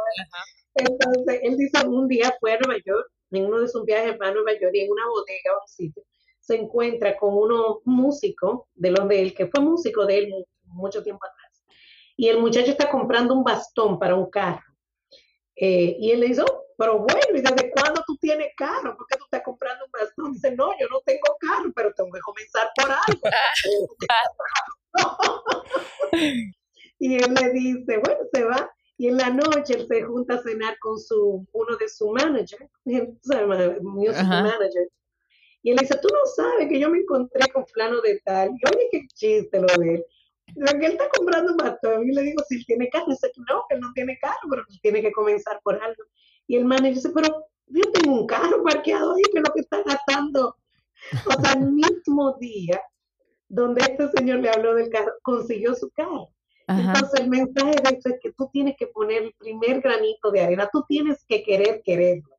[0.75, 4.31] Entonces, él dice un día fue a Nueva York, en uno de sus viajes a
[4.31, 6.03] Nueva York, y en una bodega o un sitio,
[6.39, 10.33] se encuentra con uno músico de los de él, que fue músico de él
[10.65, 11.63] mucho tiempo atrás.
[12.15, 14.63] y el muchacho está comprando un bastón para un carro.
[15.55, 18.95] Eh, y él le dice, oh, pero bueno, ¿y desde cuándo tú tienes carro?
[18.97, 20.33] ¿Por qué tú estás comprando un bastón?
[20.33, 21.37] Dice, no, yo no tengo
[26.99, 28.71] y él le dice, bueno, se va.
[28.97, 32.69] Y en la noche él se junta a cenar con su, uno de su manager,
[32.85, 34.87] music manager.
[35.63, 38.49] Y él dice, tú no sabes que yo me encontré con fulano de tal.
[38.49, 40.05] Y oye, qué chiste lo de él.
[40.55, 42.07] Lo que él está comprando un bastón.
[42.07, 43.07] Y le digo, si él tiene carro.
[43.07, 46.03] Dice, no, que no tiene carro, pero tiene que comenzar por algo.
[46.47, 49.61] Y el manager dice, pero yo tengo un carro parqueado ahí, que es lo que
[49.61, 50.55] está gastando.
[51.25, 52.81] O sea, el mismo día
[53.49, 56.29] donde este señor le habló del carro, consiguió su carro.
[56.67, 60.41] Entonces el mensaje de esto es que tú tienes que poner el primer granito de
[60.41, 62.37] arena, tú tienes que querer quererlo.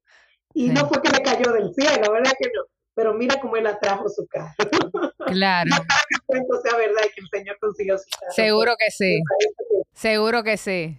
[0.54, 2.62] Y no fue que le cayó del cielo, ¿verdad que no?
[2.94, 4.54] Pero mira cómo él atrajo su carro.
[5.26, 5.70] Claro.
[5.70, 8.32] no para que esto sea verdad y que el Señor consiguió su carro.
[8.32, 9.20] Seguro que sí.
[9.92, 10.98] Seguro que sí.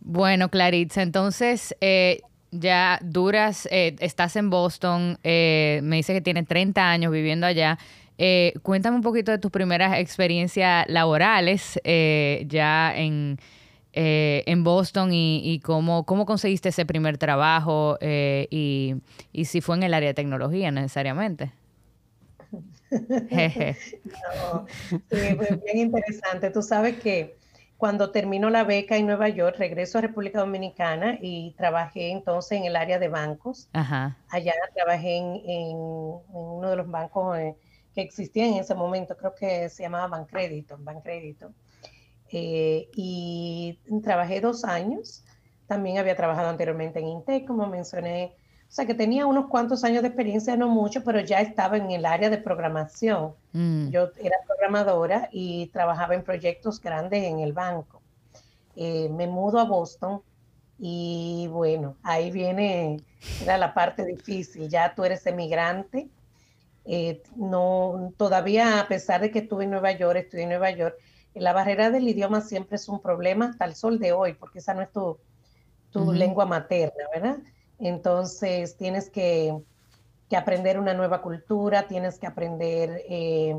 [0.00, 6.46] Bueno, Claritza, entonces eh, ya duras, eh, estás en Boston, eh, me dice que tienes
[6.46, 7.78] 30 años viviendo allá.
[8.16, 13.38] Eh, cuéntame un poquito de tus primeras experiencias laborales ya en,
[13.92, 18.96] en Boston y, cómo, cómo conseguiste ese primer trabajo y,
[19.32, 21.52] y, si fue en el área de tecnología necesariamente.
[22.90, 26.50] no, sí, bien interesante.
[26.50, 27.36] Tú sabes que
[27.78, 32.64] cuando termino la beca en Nueva York, regreso a República Dominicana y trabajé entonces en
[32.64, 33.70] el área de bancos.
[33.72, 37.56] Allá trabajé en, uno de los bancos eh,
[37.94, 41.52] que existían en ese momento, creo que se llamaba Bancrédito, Bancrédito.
[42.32, 45.24] Eh, y trabajé dos años.
[45.68, 48.34] También había trabajado anteriormente en Intec, como mencioné.
[48.68, 51.90] O sea que tenía unos cuantos años de experiencia, no mucho, pero ya estaba en
[51.90, 53.32] el área de programación.
[53.52, 53.88] Mm.
[53.88, 58.02] Yo era programadora y trabajaba en proyectos grandes en el banco.
[58.76, 60.20] Eh, me mudo a Boston
[60.78, 63.02] y bueno, ahí viene,
[63.42, 66.08] era la parte difícil, ya tú eres emigrante.
[66.84, 70.94] Eh, no, todavía a pesar de que estuve en Nueva York, estudié en Nueva York,
[71.34, 74.74] la barrera del idioma siempre es un problema hasta el sol de hoy, porque esa
[74.74, 75.18] no es tu,
[75.90, 77.38] tu lengua materna, ¿verdad?
[77.78, 79.54] Entonces tienes que
[80.36, 83.56] aprender una nueva cultura, tienes que aprender, eh,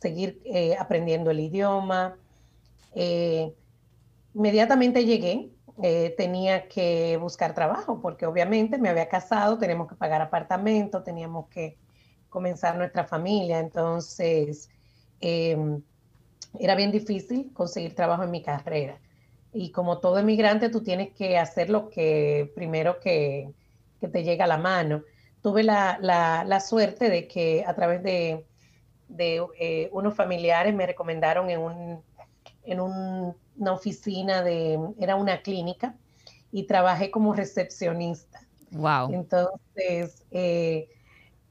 [0.00, 2.16] seguir eh, aprendiendo el idioma.
[2.94, 3.52] Eh,
[4.34, 5.50] inmediatamente llegué,
[6.16, 11.76] tenía que buscar trabajo, porque obviamente me había casado, teníamos que pagar apartamento, teníamos que
[12.28, 14.68] comenzar nuestra familia, entonces
[15.20, 15.82] em,
[16.60, 19.00] era bien difícil conseguir trabajo en mi carrera.
[19.54, 23.50] Y como todo emigrante, tú tienes que hacer lo que primero que,
[24.00, 25.02] que te llega a la mano
[25.44, 28.46] tuve la, suerte de que a través de,
[29.18, 32.02] eh, unos familiares me recomendaron en, un,
[32.64, 35.96] en una oficina de, era una clínica,
[36.50, 38.40] y trabajé como recepcionista.
[38.70, 39.12] Wow.
[39.12, 40.88] Entonces, eh,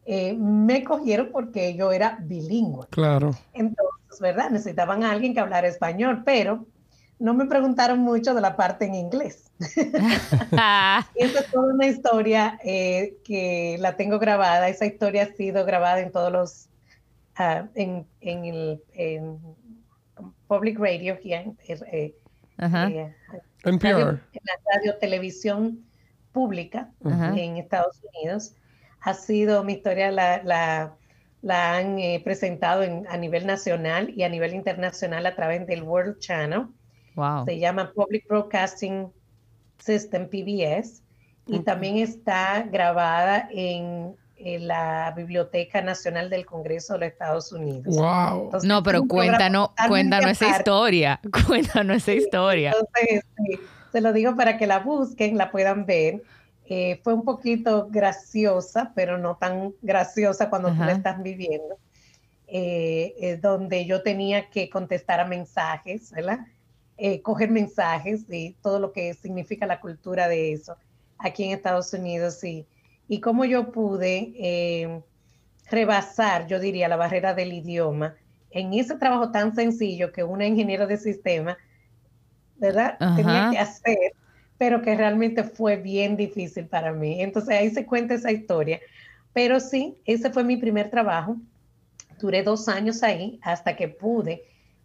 [0.05, 2.87] eh, me cogieron porque yo era bilingüe.
[2.89, 3.35] Claro.
[3.53, 4.49] Entonces, ¿verdad?
[4.49, 6.65] Necesitaban a alguien que hablara español, pero
[7.23, 9.49] no me preguntaron mucho de la parte en inglés.
[9.59, 14.67] Esa es toda una historia eh, que la tengo grabada.
[14.67, 16.67] Esa historia ha sido grabada en todos los,
[17.39, 19.39] uh, en, en, el en
[20.49, 22.13] public radio here, eh, eh,
[24.33, 25.81] en la radio televisión
[26.33, 28.53] pública en Estados Unidos.
[28.99, 30.93] Ha sido mi historia, la, la,
[31.41, 36.19] la han presentado en, a nivel nacional y a nivel internacional a través del World
[36.19, 36.67] Channel.
[37.45, 39.11] Se llama Public Broadcasting
[39.77, 41.01] System, PBS,
[41.45, 47.95] y también está grabada en, la Biblioteca Nacional del Congreso de los Estados Unidos.
[47.95, 48.51] Wow.
[48.63, 52.73] no, pero cuéntanos, cuéntanos esa historia, cuéntanos esa historia.
[52.73, 53.23] Entonces,
[53.93, 56.23] se lo digo para que la busquen, la puedan ver.
[56.65, 61.77] Eh, fue un poquito graciosa, pero no tan graciosa cuando tú la estás viviendo,
[62.47, 66.39] eh, donde yo tenía que contestar a mensajes, ¿verdad?
[66.97, 70.77] Eh, coger mensajes de todo lo que significa la cultura de eso
[71.17, 72.67] aquí en Estados Unidos y,
[73.07, 75.01] y cómo yo pude eh,
[75.71, 78.15] rebasar, yo diría, la barrera del idioma
[78.53, 81.57] en ese trabajo tan sencillo que una ingeniero de sistema,
[82.57, 82.97] ¿verdad?
[83.15, 84.13] Tenía que hacer,
[84.57, 87.21] pero que realmente fue bien difícil para mí.
[87.21, 88.79] Entonces ahí se cuenta esa historia.
[89.33, 91.35] Pero sí, ese fue mi primer trabajo.
[92.19, 94.43] Duré dos años ahí hasta que pude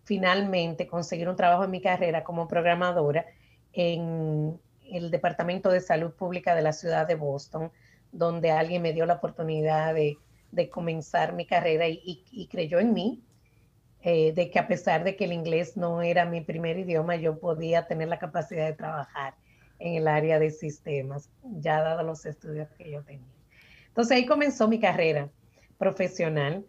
[0.09, 3.27] finalmente conseguir un trabajo en mi carrera como programadora
[3.75, 4.59] en
[4.91, 7.71] el Departamento de Salud Pública de la ciudad de Boston,
[8.11, 10.17] donde alguien me dio la oportunidad de,
[10.71, 13.23] comenzar mi carrera y, creyó en mí.
[14.01, 17.39] eh, de que a pesar de que el inglés no era mi primer idioma, yo
[17.39, 19.35] podía tener la capacidad de trabajar
[19.79, 23.35] en el área de sistemas, ya dado los estudios que yo tenía.
[23.89, 25.29] Entonces ahí comenzó mi carrera
[25.77, 26.65] profesional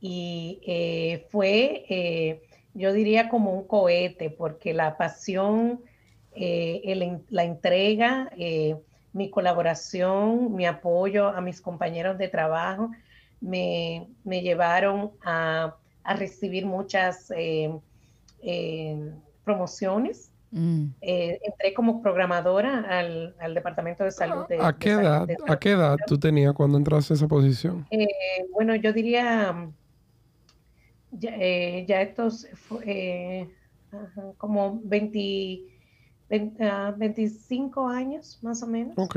[0.00, 2.45] y eh, fue, eh,
[2.76, 5.80] yo diría como un cohete, porque la pasión,
[6.34, 8.30] la entrega,
[9.12, 12.90] mi colaboración, mi apoyo a mis compañeros de trabajo,
[13.40, 17.70] me, me llevaron a a recibir muchas eh,
[18.42, 19.10] eh,
[19.44, 20.30] promociones.
[20.52, 20.86] Mm.
[21.00, 24.46] Eh, entré como programadora al, Departamento de Salud.
[24.48, 27.86] De, ¿A, qué edad, ¿A qué edad tú tenías cuando entraste a esa posición?
[28.52, 29.68] bueno, yo diría,
[31.18, 32.46] ya, estos,
[34.38, 35.60] como 20,
[36.28, 38.94] 25 ah, años más o menos.
[38.96, 39.16] Ok.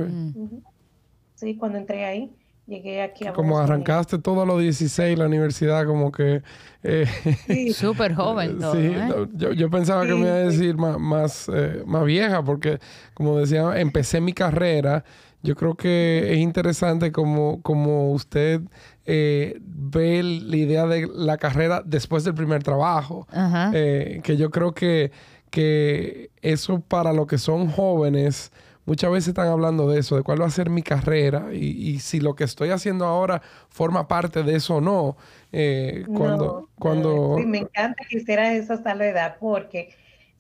[1.36, 2.36] Sí, cuando entré ahí
[2.70, 6.44] llegué aquí a Como arrancaste todo a los 16 la universidad, como que...
[6.84, 7.06] Eh,
[7.74, 9.56] Súper joven todo, Sí, ¿eh?
[9.56, 12.80] yo, pensaba que me iba a decir más, más, eh, más, vieja, porque
[13.14, 15.04] como decía, empecé mi carrera.
[15.42, 18.62] Yo creo que es interesante como, como usted
[19.06, 23.28] ve la idea de la carrera después del primer trabajo.
[23.32, 25.12] que yo creo que,
[25.50, 28.52] que eso para los que son jóvenes
[28.90, 32.20] muchas veces están hablando de eso, de cuál va a ser mi carrera y, si
[32.20, 35.16] lo que estoy haciendo ahora forma parte de eso o no.
[35.52, 37.36] Eh, cuando, cuando...
[37.38, 39.94] Sí, me encanta que hicieras esa salvedad porque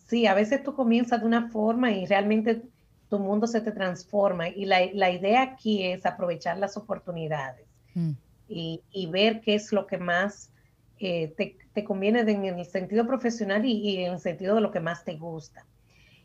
[0.07, 2.63] sí, a veces tú comienzas de una forma y realmente
[3.09, 8.11] tu mundo se te transforma y la, idea aquí es aprovechar las oportunidades mm.
[8.47, 10.51] y, ver qué es lo que más
[10.99, 11.33] eh,
[11.73, 15.15] te, conviene en el sentido profesional y en el sentido de lo que más te
[15.15, 15.65] gusta.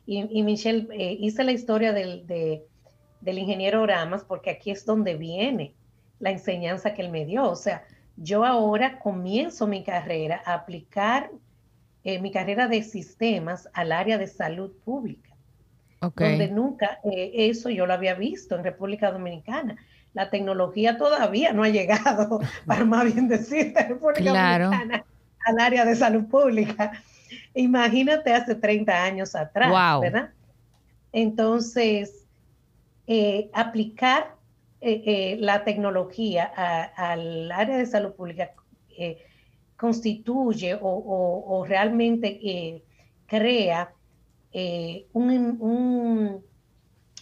[0.06, 5.74] Y, Michelle, eh, hice la historia del, del ingeniero Oramas porque aquí es donde viene
[6.18, 7.48] la enseñanza que él me dio.
[7.48, 7.84] O sea,
[8.16, 11.30] yo ahora comienzo mi carrera a aplicar
[12.04, 15.23] eh, mi carrera de sistemas al área de salud pública.
[16.00, 19.76] Donde nunca eh, eso yo lo había visto en República Dominicana.
[20.12, 25.04] La tecnología todavía no ha llegado, para más bien decir, República Dominicana
[25.44, 26.92] al área de salud pública.
[27.54, 30.30] Imagínate hace 30 años atrás, ¿verdad?
[31.12, 32.24] Entonces,
[33.06, 34.34] eh, aplicar
[34.80, 36.44] eh, eh, la tecnología
[36.96, 38.52] al área de salud pública
[39.76, 42.82] constituye o, realmente
[43.26, 43.92] crea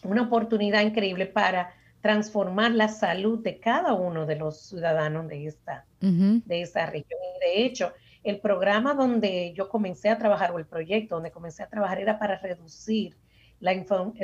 [0.02, 5.86] una oportunidad increíble para transformar la salud de cada uno de los ciudadanos de esta,
[6.00, 7.18] de esta región.
[7.40, 7.92] de hecho,
[8.24, 12.18] el programa donde yo comencé a trabajar, o el proyecto donde comencé a trabajar, era
[12.18, 13.16] para reducir
[13.60, 13.72] la,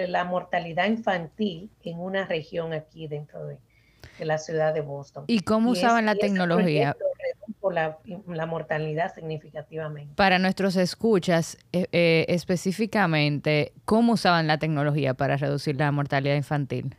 [0.08, 3.58] la mortalidad infantil en una región aquí dentro de,
[4.20, 5.24] la ciudad de Boston.
[5.28, 6.96] ¿Y cómo usaban la tecnología?
[7.72, 10.14] La, la, mortalidad significativamente.
[10.14, 16.94] Para nuestros escuchas, eh, eh, específicamente, ¿cómo usaban la tecnología para reducir la mortalidad infantil?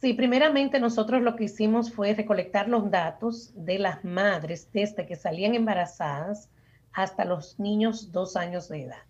[0.00, 5.16] Sí, primeramente nosotros lo que hicimos fue recolectar los datos de las madres desde que
[5.16, 6.48] salían embarazadas
[6.92, 9.02] hasta los niños dos años de edad.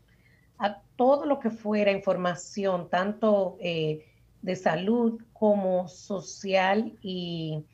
[0.58, 4.06] A todo lo que fuera información, tanto eh,
[4.42, 7.64] de salud como social y,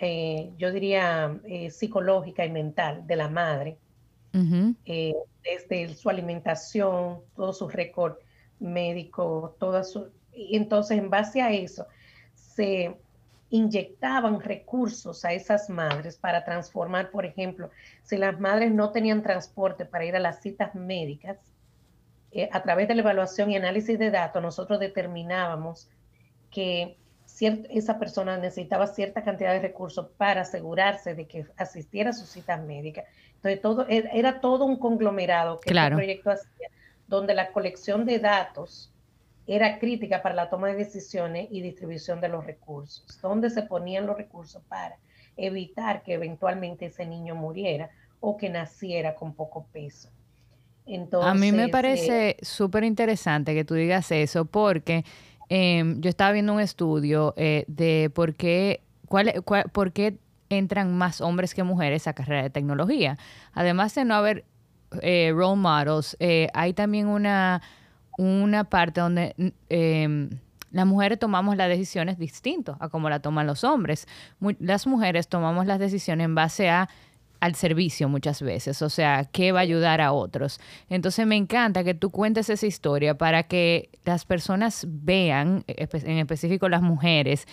[0.00, 3.78] eh, yo diría eh, psicológica y mental de la madre,
[4.32, 8.16] desde su alimentación, todo su récord
[8.60, 11.86] médico, toda su, y entonces, en base a eso,
[12.34, 12.96] se
[13.50, 17.70] inyectaban recursos a esas madres para transformar, por ejemplo,
[18.02, 21.38] si las madres no tenían transporte para ir a las citas médicas,
[22.32, 25.88] eh, a través de la evaluación y análisis de datos, nosotros determinábamos
[26.50, 26.96] que
[27.46, 32.62] esa persona necesitaba cierta cantidad de recursos para asegurarse de que asistiera a sus citas
[32.62, 33.06] médicas.
[33.36, 36.68] Entonces, todo, era todo un conglomerado que el proyecto hacía,
[37.06, 38.92] donde la colección de datos
[39.46, 44.06] era crítica para la toma de decisiones y distribución de los recursos, dónde se ponían
[44.06, 44.96] los recursos para
[45.36, 50.10] evitar que eventualmente ese niño muriera o que naciera con poco peso.
[50.86, 55.04] Entonces, a mí me parece eh, súper interesante que tú digas eso porque
[55.50, 59.34] em, yo estaba viendo un estudio eh, de por qué, cuál,
[59.72, 63.18] por qué entran más hombres que mujeres a carrera de tecnología.
[63.52, 64.46] Además de no haber
[65.02, 66.16] eh, role models,
[66.54, 67.60] hay también una
[68.20, 70.28] una parte donde em,
[70.70, 74.06] las mujeres tomamos las decisiones distintas a como la toman los hombres.
[74.58, 76.88] las mujeres tomamos las decisiones en base a
[77.40, 80.60] al servicio muchas veces, o sea, qué va a ayudar a otros.
[80.88, 86.68] Entonces me encanta que tú cuentes esa historia para que las personas vean, en específico
[86.68, 87.46] las mujeres,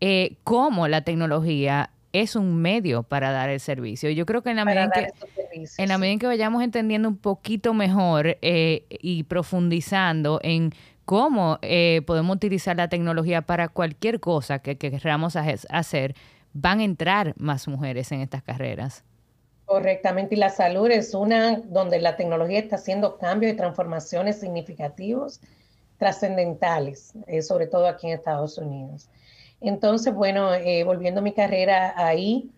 [0.00, 4.10] eh, cómo la tecnología es un medio para dar el servicio.
[4.10, 7.08] Yo creo que en la, medida en, que, en la medida en que vayamos entendiendo
[7.08, 10.72] un poquito mejor eh, y profundizando en
[11.04, 16.14] cómo eh, podemos utilizar la tecnología para cualquier cosa que, que queramos hacer,
[16.54, 19.04] van a entrar más mujeres en estas carreras.
[19.66, 25.40] Correctamente, y la salud es una donde la tecnología está haciendo cambios y transformaciones significativos,
[25.98, 29.08] trascendentales, eh, sobre todo aquí en Estados Unidos.
[29.60, 32.50] Entonces, bueno, eh, volviendo mi carrera ahí,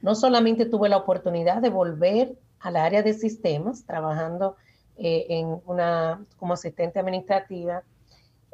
[0.00, 4.56] no solamente tuve la oportunidad de volver al área de sistemas, trabajando
[4.96, 7.84] eh, en una, como asistente administrativa,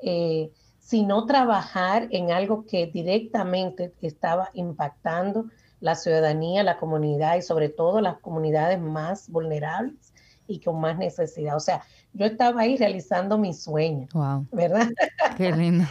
[0.02, 0.50] eh,
[0.84, 5.46] sino trabajar en algo que directamente estaba impactando
[5.80, 10.12] la ciudadanía, la comunidad y sobre todo las comunidades más vulnerables
[10.46, 11.56] y con más necesidad.
[11.56, 11.82] O sea,
[12.12, 14.46] yo estaba ahí realizando mi sueño, wow.
[14.52, 14.88] ¿verdad?
[15.38, 15.86] Qué lindo.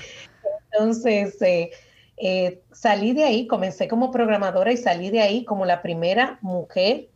[0.72, 6.38] Entonces, eh, salí de ahí, comencé como programadora y salí de ahí como la primera
[6.42, 7.10] mujer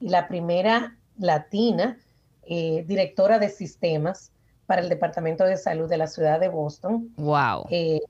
[0.00, 1.96] y la primera latina
[2.42, 4.31] eh, directora de sistemas
[4.66, 7.12] para el Departamento de Salud de la ciudad de Boston.
[7.16, 7.66] Wow.
[7.70, 8.00] Eh,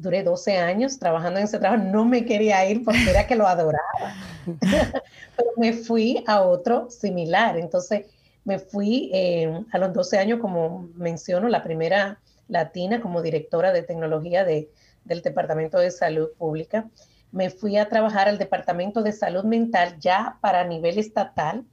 [0.00, 1.82] duré 12 años trabajando en ese trabajo.
[1.82, 4.14] No me quería ir porque era que lo adoraba.
[4.46, 7.58] Pero me fui a otro similar.
[7.58, 8.06] Entonces,
[8.44, 13.82] me fui eh, a los 12 años, como menciono, la primera latina como directora de
[13.82, 14.70] tecnología de,
[15.04, 16.88] del Departamento de Salud Pública.
[17.32, 21.64] Me fui a trabajar al Departamento de Salud Mental ya para nivel estatal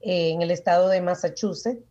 [0.00, 1.82] en el estado de Massachusetts.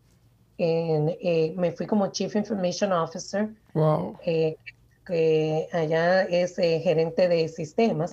[0.62, 3.50] Eh, me fui como Chief Information Officer.
[3.74, 4.18] Wow.
[4.26, 4.58] Eh,
[5.06, 8.12] que allá es eh, gerente de sistemas,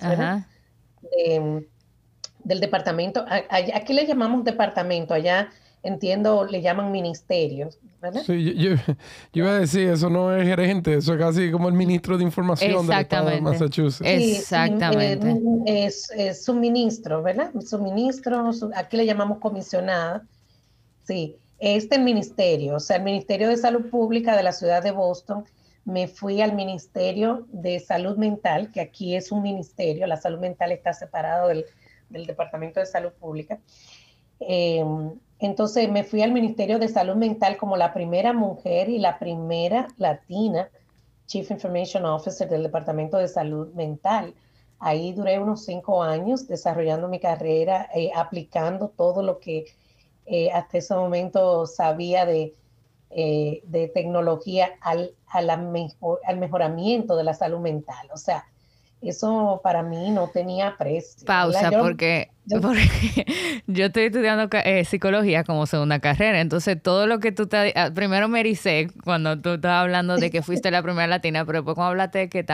[2.43, 3.25] del departamento.
[3.27, 5.49] aquí le llamamos departamento, allá
[5.83, 8.23] entiendo, le llaman ministerios, ¿verdad?
[8.25, 8.71] Sí, yo,
[9.33, 12.87] iba a decir, eso no es gerente, eso es casi como el ministro de información
[12.87, 14.09] del estado de Massachusetts.
[14.09, 15.35] Exactamente.
[15.65, 17.51] es, es, suministro, ¿verdad?
[17.61, 20.23] Suministro, aquí le llamamos comisionada.
[21.05, 25.45] Sí, este ministerio, o sea, el Ministerio de Salud Pública de la ciudad de Boston,
[25.85, 30.73] me fui al Ministerio de Salud Mental, que aquí es un ministerio, la salud mental
[30.73, 31.65] está separado del,
[32.09, 33.59] del Departamento de Salud Pública.
[34.39, 34.83] Eh,
[35.39, 39.87] entonces me fui al Ministerio de Salud Mental como la primera mujer y la primera
[39.97, 40.69] latina
[41.27, 44.33] Chief Information Officer del Departamento de Salud Mental.
[44.79, 49.65] Ahí duré unos cinco años desarrollando mi carrera, eh, aplicando todo lo que
[50.27, 52.53] eh, hasta ese momento sabía de,
[53.09, 58.09] eh, de tecnología al, al mejoramiento de la salud mental.
[58.13, 58.45] O sea,
[59.01, 61.25] eso para mí no tenía precio.
[61.25, 62.29] Pausa, porque,
[63.67, 67.73] yo, estoy estudiando eh, psicología como segunda carrera, entonces todo lo que tú te...
[67.75, 71.59] Ah, primero me ericé cuando tú estabas hablando de que fuiste la primera latina, pero
[71.59, 72.45] después cuando hablaste de que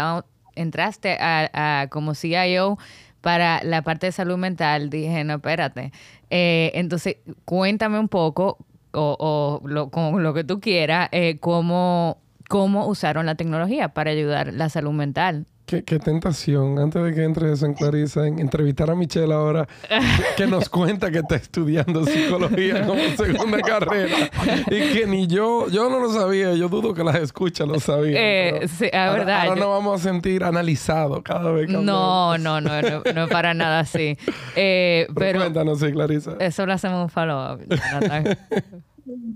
[0.55, 2.77] entraste a, como CIO
[3.23, 5.93] para la parte de salud mental, dije, no, espérate.
[6.29, 7.15] Eh, entonces,
[7.45, 8.57] cuéntame un poco,
[8.91, 12.17] o, lo, con lo que tú quieras, eh, cómo,
[12.49, 17.55] cómo usaron la tecnología para ayudar la salud mental Qué, tentación, antes de que entre
[17.55, 19.67] San Clarisa, en entrevistar a Michelle ahora,
[20.37, 24.29] que, nos cuenta que está estudiando psicología como segunda carrera
[24.67, 28.15] y que ni yo, yo no lo sabía, yo dudo que las escuchas lo sabían.
[28.17, 29.47] Eh, sí, es verdad.
[29.47, 33.53] Ahora, nos vamos a sentir analizados cada vez que no, no, no, no, no, para
[33.53, 34.17] nada así.
[34.55, 36.35] Eh, pero, cuéntanos, sí, Clarisa.
[36.39, 37.61] Eso lo hacemos un follow-up.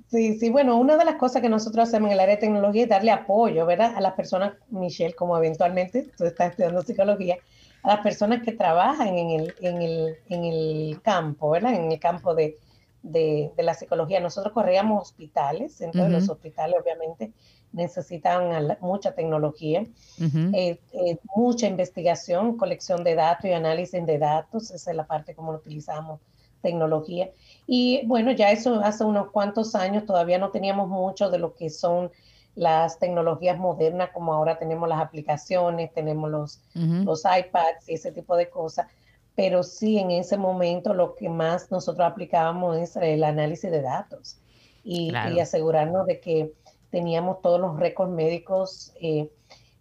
[0.10, 2.84] Sí, sí, bueno, una de las cosas que nosotros hacemos en el área de tecnología
[2.84, 3.94] es darle apoyo, ¿verdad?
[3.96, 7.38] A las personas, Michelle, como eventualmente tú estás estudiando psicología,
[7.84, 11.74] a las personas que trabajan en el, en el, en el campo, ¿verdad?
[11.74, 12.58] En el campo de,
[13.04, 14.20] de, la psicología.
[14.20, 17.34] Nosotros corríamos hospitales, entonces los hospitales obviamente
[17.74, 19.86] necesitan mucha tecnología,
[20.20, 25.36] eh, eh, mucha investigación, colección de datos y análisis de datos, esa es la parte
[25.36, 26.22] como utilizamos
[26.62, 27.30] tecnología.
[27.68, 31.70] Y bueno, ya eso hace unos cuantos años todavía no teníamos mucho de lo que
[31.70, 32.10] son
[32.56, 38.36] las tecnologías modernas, como ahora tenemos las aplicaciones, tenemos los, los iPads y ese tipo
[38.38, 38.88] de cosas.
[39.36, 44.40] Pero sí, en ese momento lo que más nosotros aplicábamos es el análisis de datos
[44.84, 46.54] y, asegurarnos de que
[46.90, 48.94] teníamos todos los récords médicos.
[49.02, 49.30] Eh,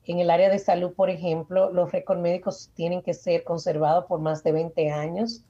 [0.04, 4.20] en el área de salud, por ejemplo, los récords médicos tienen que ser conservados por
[4.20, 5.42] más de 20 años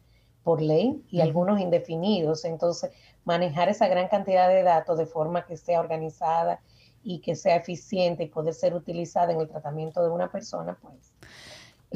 [0.47, 2.45] por ley y algunos indefinidos.
[2.45, 2.93] Entonces,
[3.25, 6.61] manejar esa gran cantidad de datos de forma que sea organizada
[7.03, 11.13] y que sea eficiente y poder ser utilizada en el tratamiento de una persona, pues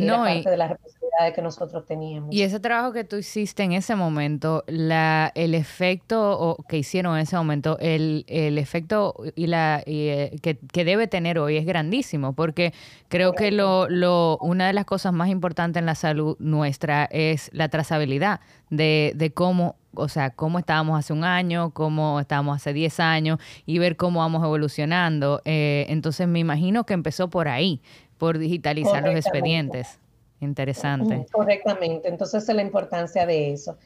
[0.07, 2.34] no, parte de las responsabilidades que nosotros teníamos.
[2.34, 7.16] Y ese trabajo que tú hiciste en ese momento, la, el efecto o, que hicieron
[7.16, 11.66] en ese momento, el, el efecto y la eh, que, que, debe tener hoy es
[11.66, 12.72] grandísimo, porque
[13.09, 17.51] creo que lo, lo, una de las cosas más importantes en la salud nuestra es
[17.53, 18.40] la trazabilidad
[18.70, 23.38] de, de cómo o sea, cómo estábamos hace un año, cómo estábamos hace 10 años
[23.66, 25.42] y ver cómo vamos evolucionando.
[25.44, 27.80] Eh, entonces me imagino que empezó por ahí,
[28.21, 29.99] por digitalizar los expedientes.
[30.41, 31.27] Interesante.
[31.33, 33.79] Correctamente, entonces es la importancia de eso.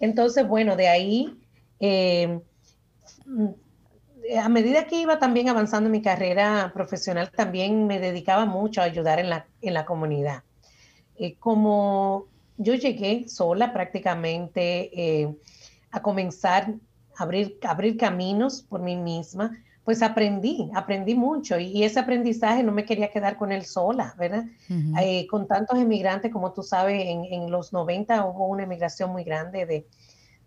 [0.00, 1.38] Entonces, bueno, de ahí,
[1.78, 2.40] eh,
[4.42, 8.84] a medida que iba también avanzando en mi carrera profesional, también me dedicaba mucho a
[8.84, 10.42] ayudar en la, en la comunidad.
[11.16, 12.26] Eh, como
[12.56, 15.32] yo llegué sola prácticamente eh,
[15.92, 16.74] a comenzar
[17.16, 19.56] a abrir, abrir caminos por mí misma,
[19.86, 24.42] pues aprendí, aprendí mucho y, ese aprendizaje no me quería quedar con él sola, ¿verdad?
[25.00, 29.86] Eh, con tantos emigrantes, como tú sabes, en, los 90 hubo una emigración muy grande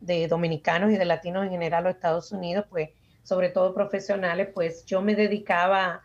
[0.02, 2.90] de, dominicanos y de latinos en general a los Estados Unidos, pues
[3.24, 6.02] sobre todo profesionales, pues yo me dedicaba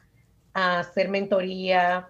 [0.53, 2.07] a hacer mentoría,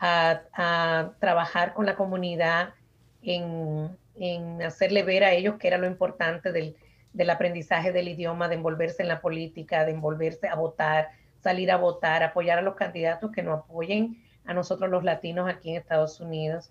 [0.00, 2.74] a, trabajar con la comunidad
[3.22, 6.74] en, en hacerle ver a ellos que era lo importante del,
[7.14, 11.10] del aprendizaje del idioma, de envolverse en la política, de envolverse a votar,
[11.42, 15.70] salir a votar, apoyar a los candidatos que nos apoyen a nosotros los latinos aquí
[15.70, 16.70] en Estados Unidos.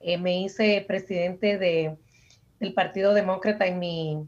[0.00, 1.96] Eh, me hice presidente de,
[2.58, 4.26] del Partido Demócrata en mi,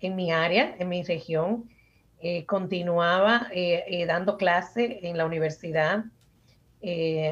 [0.00, 1.68] en mi área, en mi región.
[2.20, 6.04] Eh, continuaba eh, dando clase en la universidad,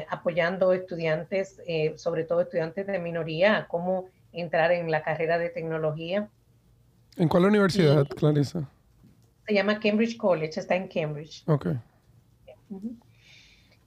[0.09, 1.61] apoyando estudiantes,
[1.97, 6.29] sobre todo estudiantes de minoría, a cómo entrar en la carrera de tecnología.
[7.17, 8.69] ¿En cuál universidad, Clarissa?
[9.47, 11.43] Se llama Cambridge College, está en Cambridge.
[11.47, 11.67] Ok.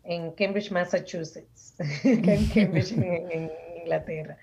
[0.05, 3.51] En Cambridge, Massachusetts, en Cambridge, en,
[3.81, 4.37] Inglaterra.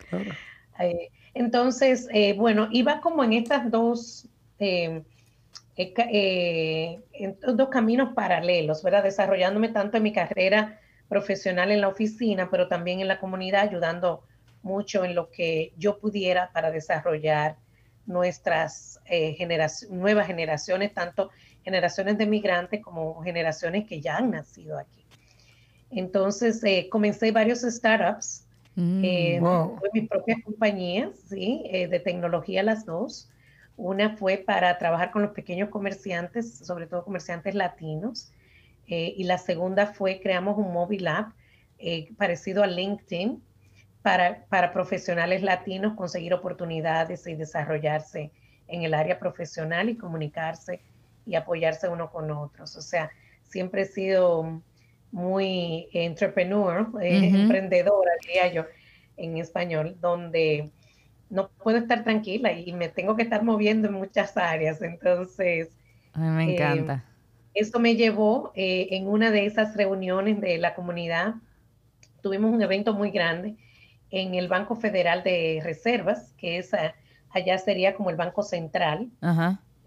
[1.34, 4.28] entonces, eh, bueno, iba como en estas dos,
[4.60, 5.04] eh,
[5.78, 9.04] eh, en dos caminos paralelos, ¿verdad?
[9.04, 14.24] Desarrollándome tanto en mi carrera profesional en la oficina, pero también en la comunidad, ayudando
[14.64, 17.58] mucho en lo que yo pudiera para desarrollar
[18.06, 19.38] nuestras eh,
[19.90, 21.30] nuevas generaciones, tanto
[21.64, 25.06] generaciones de migrantes como generaciones que ya han nacido aquí.
[25.92, 29.42] Entonces, eh, comencé varios startups, mm, eh,
[29.94, 31.64] mis propias compañías, ¿sí?
[31.72, 33.30] de tecnología las dos.
[33.78, 38.32] Una fue para trabajar con los pequeños comerciantes, sobre todo comerciantes latinos,
[38.86, 41.32] y la segunda fue creamos un móvil app
[42.18, 43.42] parecido a LinkedIn,
[44.02, 48.32] para, para profesionales latinos conseguir oportunidades y desarrollarse
[48.68, 50.82] en el área profesional y comunicarse
[51.26, 52.76] y apoyarse uno con otros.
[52.76, 53.12] O sea,
[53.44, 54.62] siempre he sido
[55.12, 58.66] muy entrepreneur, eh, emprendedora, diría yo,
[59.18, 60.72] en español, donde
[61.30, 64.82] no puedo estar tranquila y me tengo que estar moviendo en muchas áreas.
[64.82, 65.70] Entonces,
[66.14, 67.06] a mí me encanta.
[67.06, 67.12] Eh,
[67.54, 71.36] eso me llevó eh, en una de esas reuniones de la comunidad.
[72.22, 73.58] Tuvimos un evento muy grande
[74.12, 76.72] en el Banco Federal de Reservas, que es
[77.32, 79.10] allá sería como el Banco Central.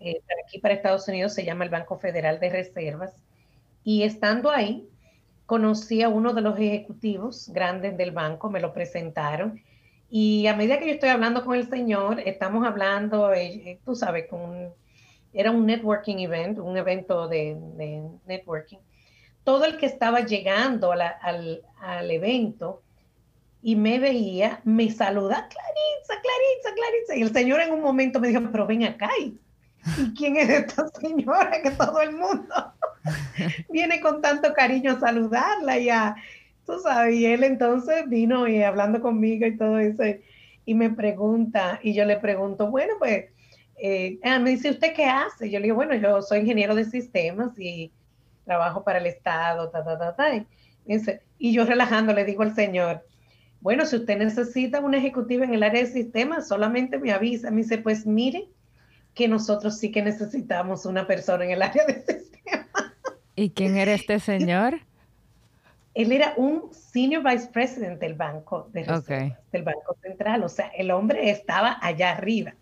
[0.01, 3.15] Eh, aquí para Estados Unidos se llama el Banco Federal de Reservas.
[3.85, 4.89] Y estando ahí,
[5.47, 9.63] conocí a uno de los ejecutivos grandes del banco, me lo presentaron.
[10.11, 13.95] Y a medida que yo estoy hablando con el señor, estamos hablando, eh, eh, tú
[13.95, 14.73] sabes, con
[15.33, 17.57] era un networking event, un evento de,
[18.25, 18.79] networking.
[19.43, 22.84] Todo el que estaba llegando al, al evento
[23.67, 27.17] y me veía, me saluda, Clarisa, Clarisa, Clarisa.
[27.17, 29.09] Y el señor en un momento me dijo, pero ven acá.
[29.23, 29.39] ¿Y
[30.15, 32.55] quién es esta señora que todo el mundo
[33.71, 35.79] viene con tanto cariño a saludarla?
[35.79, 36.15] Y a,
[36.67, 40.03] tú sabes, y él entonces vino y hablando conmigo y todo eso.
[40.67, 43.31] Y me pregunta, y yo le pregunto, bueno, pues,
[43.79, 45.51] eh, ah, me dice, ¿usted qué hace?
[45.51, 47.91] Yo le digo, bueno, yo soy ingeniero de sistemas y
[48.45, 50.35] trabajo para el Estado, ta, ta, ta, ta.
[50.35, 50.47] Y,
[50.85, 53.03] dice, y yo relajando le digo al señor,
[53.65, 57.51] bueno, si usted necesita una ejecutiva en el área de sistemas, solamente me avisa.
[57.51, 58.47] Me dice, pues mire
[59.15, 62.69] que nosotros sí que necesitamos una persona en el área de sistemas.
[63.35, 64.81] ¿Y quién era este señor?
[65.95, 68.83] Él era un senior vice president del banco de
[69.51, 70.45] del banco central.
[70.45, 72.53] O sea, el hombre estaba allá arriba.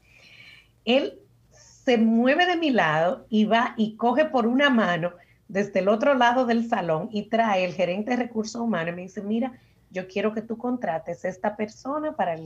[0.85, 1.19] Él
[1.51, 5.15] se mueve de mi lado y va y coge por una mano
[5.49, 9.03] desde el otro lado del salón y trae el gerente de recursos humanos y me
[9.03, 9.59] dice, mira,
[9.93, 12.37] yo quiero que tú contrates a esta persona para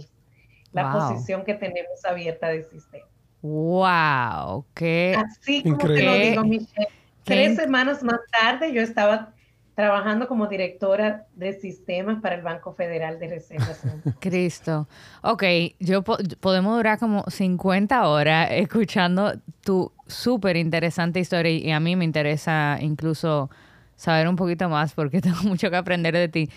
[0.73, 3.07] la posición que tenemos abierta del sistema.
[3.43, 4.67] ¡Wow!
[4.75, 6.89] ¡Qué Así como te lo digo, Michelle.
[7.25, 9.33] Tres semanas más tarde yo estaba
[9.77, 13.83] trabajando como directora de sistemas para el Banco Federal de Reservas.
[14.21, 14.89] Cristo.
[15.23, 15.45] Ok,
[15.79, 22.07] yo podemos durar como 50 horas escuchando tu súper interesante historia y a mí me
[22.07, 23.51] interesa incluso
[23.97, 26.51] saber un poquito más porque tengo mucho que aprender de ti.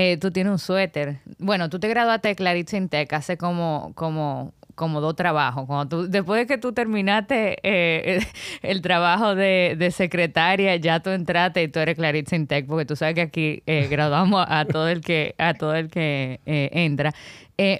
[0.00, 1.18] Eh, tú tienes un suéter.
[1.40, 5.66] Bueno, tú te graduaste de Claritza Intec hace como, como como dos trabajos.
[5.66, 8.20] Cuando tú, después de que tú terminaste eh,
[8.62, 13.16] el, trabajo de, secretaria, ya tú entraste y tú eres Claritza Intec, porque tú sabes
[13.16, 17.12] que aquí eh, graduamos a todo el que, a todo el que entra.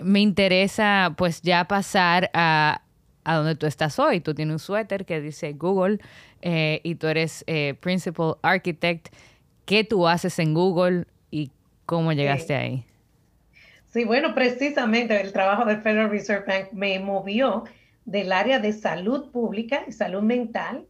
[0.03, 2.83] me interesa pues ya pasar a,
[3.23, 4.19] a donde tú estás hoy.
[4.19, 6.01] Tú tienes un suéter que dice Google
[6.43, 7.45] y tú eres
[7.79, 9.15] Principal Architect.
[9.67, 11.07] ¿Qué tú haces en Google
[11.89, 12.85] cómo llegaste ahí?
[13.87, 17.65] Sí, bueno, precisamente el trabajo del Federal Reserve Bank me movió
[18.05, 20.85] del área de salud pública y salud mental,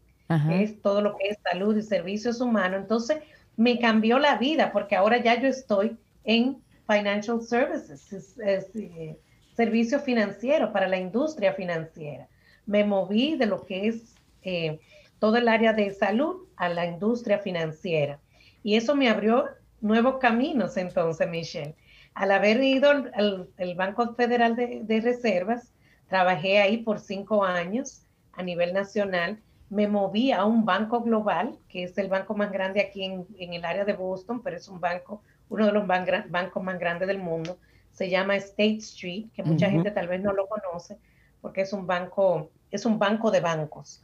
[0.48, 2.80] que es todo lo que es salud y servicios humanos.
[2.80, 3.18] Entonces,
[3.56, 9.16] me cambió la vida porque ahora ya yo estoy en financial services, eh,
[9.54, 12.26] servicio financiero para la industria financiera.
[12.66, 14.80] Me moví de lo que es eh,
[15.20, 18.18] todo el área de salud a la industria financiera.
[18.64, 19.46] Y eso me abrió
[19.80, 21.74] nuevos caminos entonces, Michelle
[22.18, 25.72] al haber ido al, Banco Federal de, Reservas,
[26.08, 28.02] trabajé ahí por cinco años
[28.32, 32.80] a nivel nacional, me moví a un banco global, que es el banco más grande
[32.80, 36.78] aquí en, el área de Boston, pero es un banco, uno de los bancos más
[36.80, 37.58] grandes del mundo.
[37.92, 40.98] Se llama State Street, que mucha gente tal vez no lo conoce,
[41.40, 44.00] porque es un banco, es un banco de bancos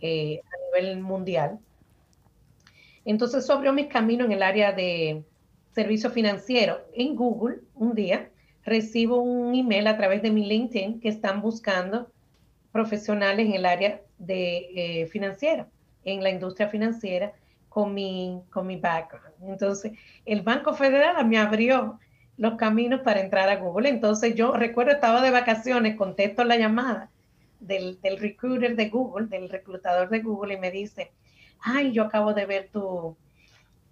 [0.00, 1.58] eh, a nivel mundial.
[3.10, 5.24] Entonces, abrió mis caminos en el área de,
[5.78, 6.80] servicio financiero.
[6.92, 8.30] En Google, un día,
[8.64, 12.10] recibo un email a través de mi LinkedIn que están buscando
[12.72, 15.68] profesionales en el área de eh, financiera,
[16.04, 17.32] en la industria financiera,
[17.68, 19.28] con mi, con mi background.
[19.46, 19.92] Entonces,
[20.26, 22.00] el Banco Federal me abrió
[22.36, 23.88] los caminos para entrar a Google.
[23.88, 27.08] Entonces, yo recuerdo, estaba de vacaciones, contesto la llamada
[27.60, 31.12] del, del recruiter de Google, del reclutador de Google, y me dice,
[31.60, 33.16] ay, yo acabo de ver tu,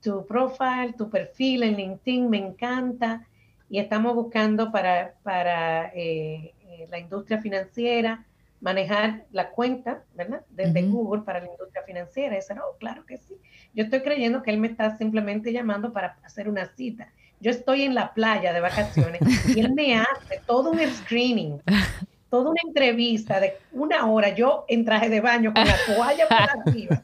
[0.02, 3.26] tu profile, tu perfil en LinkedIn, me encanta.
[3.68, 8.24] Y estamos buscando para, para eh, eh, la industria financiera
[8.60, 10.42] manejar la cuenta, ¿verdad?
[10.50, 12.34] Desde Google para la industria financiera.
[12.34, 13.34] Y dice, no, claro que sí.
[13.74, 17.08] Yo estoy creyendo que él me está simplemente llamando para hacer una cita.
[17.40, 19.20] Yo estoy en la playa de vacaciones
[19.54, 21.60] y él me hace todo un screening
[22.36, 26.36] toda una entrevista de una hora, yo en traje de baño con la toalla por
[26.66, 27.02] arriba,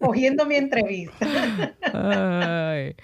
[0.00, 1.24] cogiendo mi entrevista.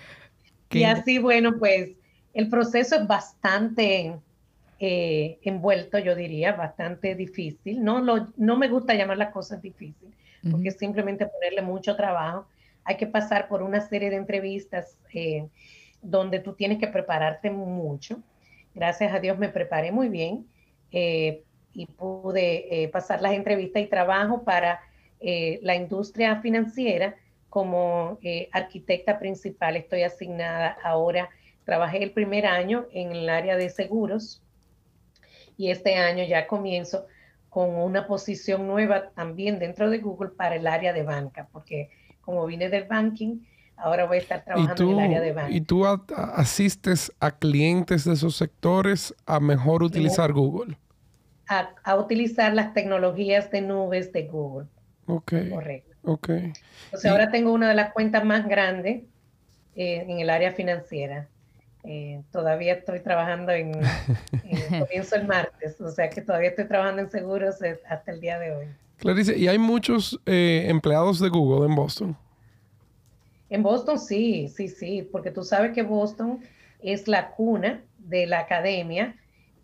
[0.70, 1.90] y así, bueno, pues
[2.34, 4.18] el proceso es bastante
[4.80, 7.84] eh, envuelto, yo diría, bastante difícil.
[7.84, 10.12] No, lo, no me gusta llamar las cosas difíciles,
[10.50, 12.48] porque es simplemente ponerle mucho trabajo.
[12.82, 15.46] Hay que pasar por una serie de entrevistas eh,
[16.02, 18.18] donde tú tienes que prepararte mucho.
[18.74, 20.44] Gracias a Dios me preparé muy bien.
[20.90, 21.44] Eh,
[21.78, 24.80] y pude eh, pasar las entrevistas y trabajo para
[25.20, 27.14] eh, la industria financiera
[27.48, 29.76] como eh, arquitecta principal.
[29.76, 31.30] Estoy asignada ahora,
[31.64, 34.42] trabajé el primer año en el área de seguros
[35.56, 37.06] y este año ya comienzo
[37.48, 41.90] con una posición nueva también dentro de Google para el área de banca, porque
[42.22, 43.38] como vine del banking,
[43.76, 45.52] ahora voy a estar trabajando en el área de banca.
[45.52, 50.76] ¿Y tú asistes a clientes de esos sectores a mejor utilizar Google?
[51.48, 54.66] A, utilizar las tecnologías de nubes de Google.
[55.06, 55.32] Ok.
[55.50, 55.96] Correcto.
[56.02, 56.28] Ok.
[56.28, 59.02] Entonces ahora tengo una de las cuentas más grandes
[59.74, 61.28] eh, en el área financiera.
[61.84, 63.72] Eh, todavía estoy trabajando en,
[64.78, 67.56] comienzo el martes, o sea que todavía estoy trabajando en seguros
[67.88, 68.66] hasta el día de hoy.
[68.98, 72.16] Clarice, ¿y hay muchos eh, empleados de Google en Boston?
[73.48, 76.40] En Boston sí, sí, sí, porque tú sabes que Boston
[76.82, 79.14] es la cuna de la academia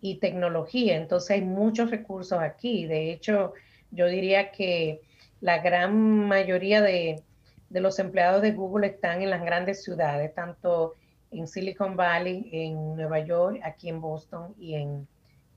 [0.05, 0.95] y tecnología.
[0.95, 2.85] Entonces hay muchos recursos aquí.
[2.85, 3.53] De hecho,
[3.89, 5.01] yo diría que
[5.41, 7.23] la gran mayoría de,
[7.71, 10.93] los empleados de Google están en las grandes ciudades, tanto
[11.31, 15.07] en Silicon Valley, en Nueva York, aquí en Boston y, en,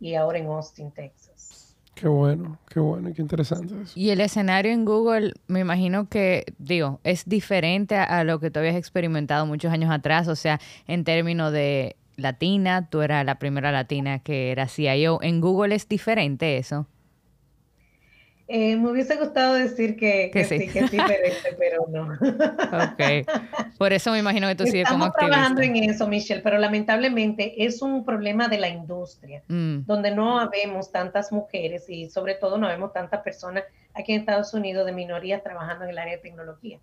[0.01, 1.77] y ahora en Austin, Texas.
[1.95, 6.45] Qué bueno, qué bueno y qué interesante Y el escenario en Google, me imagino que,
[6.59, 11.05] digo, es diferente a, lo que tú habías experimentado muchos años atrás, o sea, en
[11.05, 15.21] términos de latina, tú eras la primera latina que era CIO.
[15.23, 16.87] ¿En Google es diferente eso?
[18.51, 20.69] Eh, me hubiese gustado decir que, sí.
[20.69, 22.15] que es diferente, pero no.
[22.15, 23.77] ok.
[23.77, 25.27] Por eso me imagino que tú sigues como activista.
[25.27, 29.81] Estamos trabajando en eso, Michelle, pero lamentablemente es un problema de la industria, mm.
[29.85, 34.55] donde no habemos tantas mujeres y sobre todo no vemos tantas personas aquí en Estados
[34.55, 36.79] Unidos de minorías trabajando en el área de tecnología.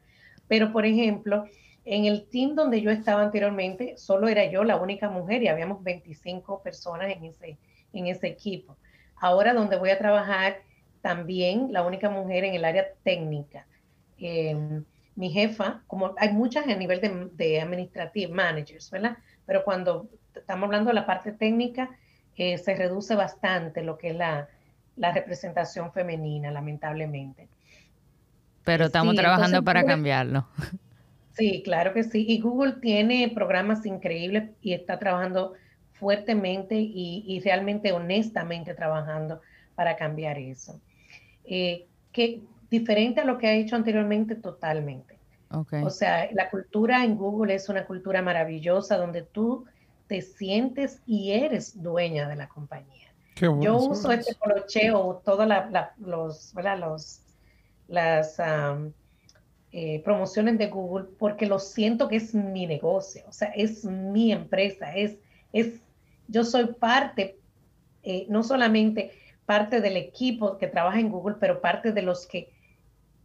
[0.47, 1.45] Pero, por ejemplo,
[1.85, 5.83] En el team donde yo estaba anteriormente, solo era yo la única mujer y habíamos
[5.83, 7.57] 25 personas en ese,
[7.93, 8.75] en ese equipo.
[9.15, 10.57] Ahora donde voy a trabajar,
[11.01, 13.67] también la única mujer en el área técnica.
[14.17, 14.83] Em,
[15.15, 19.17] mi jefa, como hay muchas a nivel de, de administrative managers, ¿verdad?
[19.45, 21.91] Pero cuando estamos hablando de la parte técnica,
[22.35, 24.49] eh, se reduce bastante lo que es la,
[24.95, 27.47] la representación femenina, lamentablemente.
[28.63, 30.47] Pero estamos trabajando para cambiarlo.
[31.35, 32.25] Sí, claro que sí.
[32.27, 35.53] Y Google tiene programas increíbles y está trabajando
[35.93, 39.41] fuertemente y, realmente honestamente trabajando
[39.75, 40.79] para cambiar eso.
[41.43, 45.15] Eh, que diferente a lo que ha hecho anteriormente totalmente.
[45.49, 49.65] O sea, la cultura en Google es una cultura maravillosa donde tú
[50.07, 53.13] te sientes y eres dueña de la compañía.
[53.35, 55.47] Yo uso este colocheo, todas
[55.97, 57.21] los, los,
[57.87, 58.39] las
[59.77, 64.31] eh, promociones de Google porque lo siento que es mi negocio, o sea, es mi
[64.31, 65.17] empresa, es,
[65.51, 65.81] es
[66.29, 67.35] yo soy parte,
[68.01, 69.11] eh, no solamente
[69.45, 72.53] parte del equipo que trabaja en Google, pero parte de los que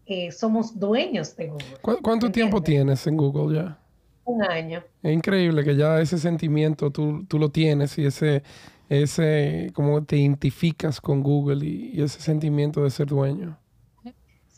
[0.07, 2.01] eh, somos dueños de Google.
[2.03, 3.79] ¿Cuánto tiempo tienes en Google ya?
[4.25, 4.83] Un año.
[5.05, 8.43] Es increíble que ya ese sentimiento tú, tú lo tienes y ese,
[8.89, 13.57] ese, como te identificas con Google y, ese sentimiento de ser dueño.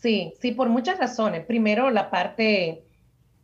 [0.03, 1.46] Sí, sí, por muchas razones.
[1.46, 2.82] Primero, la parte,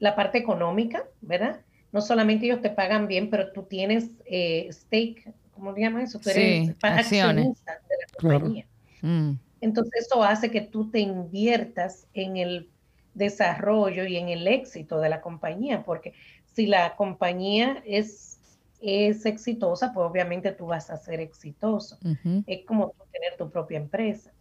[0.00, 1.60] la parte económica, ¿verdad?
[1.92, 6.18] No solamente ellos te pagan bien, pero tú tienes eh, stake, ¿cómo se llama eso?
[6.18, 7.64] Tú eres acciones.
[7.64, 8.66] de la compañía.
[9.02, 9.34] Mm.
[9.60, 12.68] Entonces, eso hace que tú te inviertas en el
[13.14, 18.40] desarrollo y en el éxito de la compañía, porque si la compañía es,
[18.80, 21.98] es exitosa, pues obviamente tú vas a ser exitoso.
[22.46, 24.32] Es como tener tu propia empresa.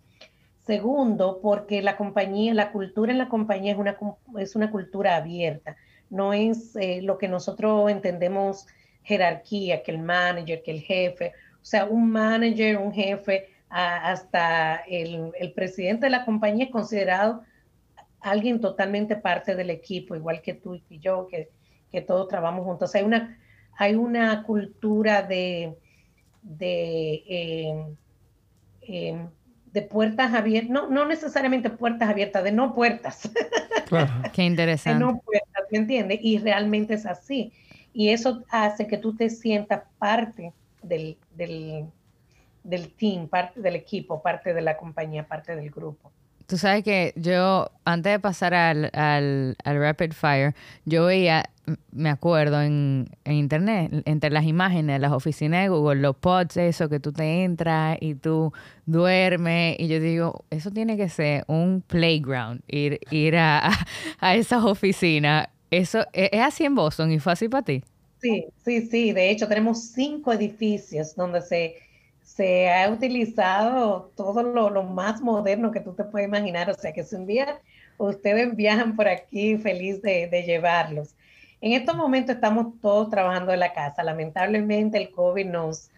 [0.68, 3.98] Segundo, porque la compañía, la cultura en la compañía es una,
[4.38, 5.78] es una cultura abierta,
[6.10, 8.68] no es eh, lo que nosotros entendemos
[9.04, 15.32] jerarquía, que el manager, que el jefe, o sea, un manager, un jefe, hasta el,
[15.40, 17.44] el presidente de la compañía es considerado
[18.20, 21.50] alguien totalmente parte del equipo, igual que tú y yo, que,
[21.92, 22.94] que todos trabajamos juntos.
[22.96, 23.40] Hay una,
[23.78, 25.78] hay una cultura de,
[26.42, 27.96] de, em,
[28.82, 29.30] em,
[29.74, 33.30] de puertas abiertas, no, no necesariamente puertas abiertas, de no puertas.
[34.34, 34.98] Qué interesante.
[34.98, 36.20] De no puertas, ¿me entiendes?
[36.22, 37.54] Y realmente es así.
[37.94, 41.86] Y eso hace que tú te sientas parte del, del,
[42.64, 46.12] del team, parte del equipo, parte de la compañía, parte del grupo.
[46.48, 51.44] Tú sabes que yo, antes de pasar al, al, Rapid Fire, yo veía,
[51.92, 56.88] me acuerdo en, internet, entre las imágenes de las oficinas de Google, los pods, eso
[56.88, 58.54] que tú te entras y tú
[58.86, 59.76] duermes.
[59.78, 63.70] Y yo digo, eso tiene que ser un playground, ir, ir a,
[64.20, 65.50] a esas oficinas.
[65.70, 67.84] Eso ¿e, es así en Boston y fue así para ti.
[68.22, 69.12] Sí, sí, sí.
[69.12, 71.76] De hecho, tenemos cinco edificios donde se
[72.38, 76.70] se ha utilizado todo lo, más moderno que tú te puedes imaginar.
[76.70, 77.60] O sea que si un día
[77.98, 81.16] ustedes viajan por aquí, feliz de, llevarlos.
[81.62, 84.04] En estos momentos estamos todos trabajando en la casa.
[84.04, 85.90] Lamentablemente el COVID nos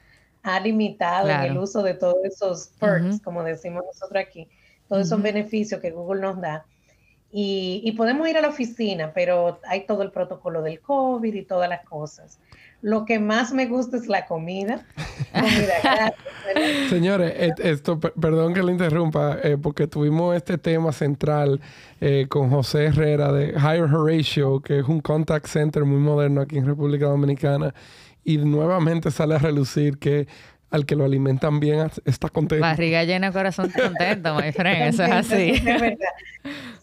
[0.41, 4.47] ha limitado en el uso de todos esos perks, como decimos nosotros aquí,
[4.87, 6.65] todos esos beneficios que Google nos da.
[7.31, 11.43] Y, y, podemos ir a la oficina, pero hay todo el protocolo del COVID y
[11.43, 12.39] todas las cosas.
[12.82, 14.86] Lo que más me gusta es la comida.
[16.89, 21.59] Señores, esto, perdón que le interrumpa, eh, porque tuvimos este tema central
[21.99, 26.57] eh, con José Herrera de Hire Horatio, que es un contact center muy moderno aquí
[26.57, 27.73] en República Dominicana,
[28.23, 30.27] y nuevamente sale a relucir que
[30.71, 32.61] al que lo alimentan bien está contento.
[32.61, 34.93] Barriga llena, corazón contento, my friend.
[34.93, 35.63] Eso es así.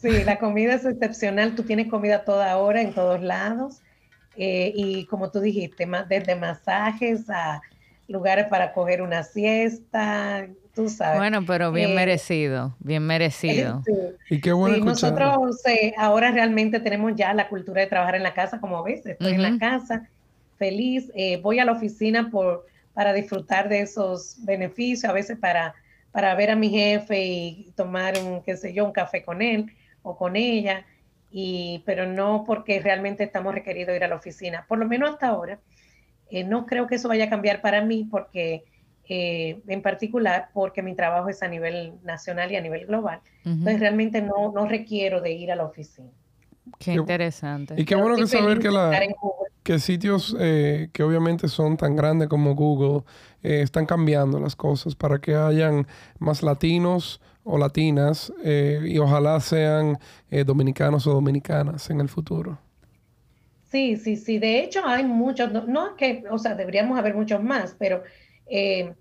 [0.00, 1.54] Sí, la comida es excepcional.
[1.54, 3.80] Tú tienes comida toda hora en todos lados.
[4.36, 7.62] Eh, y como tú dijiste, desde masajes a
[8.06, 11.18] lugares para coger una siesta, tú sabes.
[11.18, 13.82] Bueno, pero bien eh, merecido, bien merecido.
[14.30, 14.84] Y qué bueno.
[14.84, 19.06] nosotros eh, ahora realmente tenemos ya la cultura de trabajar en la casa, como ves,
[19.06, 20.08] estoy en la casa,
[20.58, 21.10] feliz,
[21.42, 25.74] voy a la oficina por, para disfrutar de esos beneficios, a veces para,
[26.12, 29.66] para ver a mi jefe y tomar un, qué sé yo, un café con él
[30.02, 30.84] o con ella
[31.38, 34.64] y, pero no porque realmente estamos requeridos ir a la oficina.
[34.66, 35.60] Por lo menos hasta ahora,
[36.30, 38.64] eh, no creo que eso vaya a cambiar para mí porque,
[39.06, 43.20] eh, en particular, porque mi trabajo es a nivel nacional y a nivel global.
[43.44, 46.08] Entonces, realmente no, no requiero de ir a la oficina.
[46.78, 47.74] Qué interesante.
[47.76, 48.98] Y qué bueno que saber que, la,
[49.62, 53.02] que sitios eh, que obviamente son tan grandes como Google
[53.42, 55.86] están cambiando las cosas para que hayan
[56.18, 59.98] más latinos, o latinas eh, y ojalá sean
[60.30, 62.58] eh, dominicanos o dominicanas en el futuro.
[63.70, 64.38] Sí, sí, sí.
[64.38, 68.02] De hecho, hay muchos, no, que, o sea, deberíamos haber muchos más, pero
[68.46, 68.94] eh,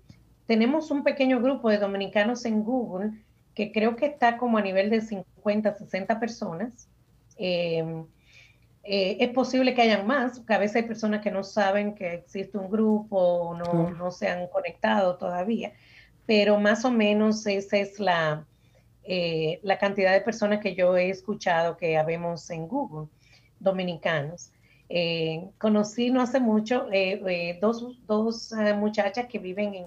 [0.46, 3.10] tenemos un pequeño grupo de dominicanos en Google
[3.54, 6.88] que creo que está como a nivel de 50, 60 personas.
[7.38, 7.84] Eh,
[8.88, 12.14] eh, es posible que hayan más, porque a veces hay personas que no saben que
[12.14, 15.72] existe un grupo o no, no se han conectado todavía,
[16.26, 18.44] pero más o menos esa es la,
[19.62, 23.08] la cantidad de personas que yo he escuchado que habemos en Google,
[23.60, 24.50] dominicanos.
[24.88, 29.86] Eh, conocí no hace mucho eh, eh, dos, dos muchachas que viven en,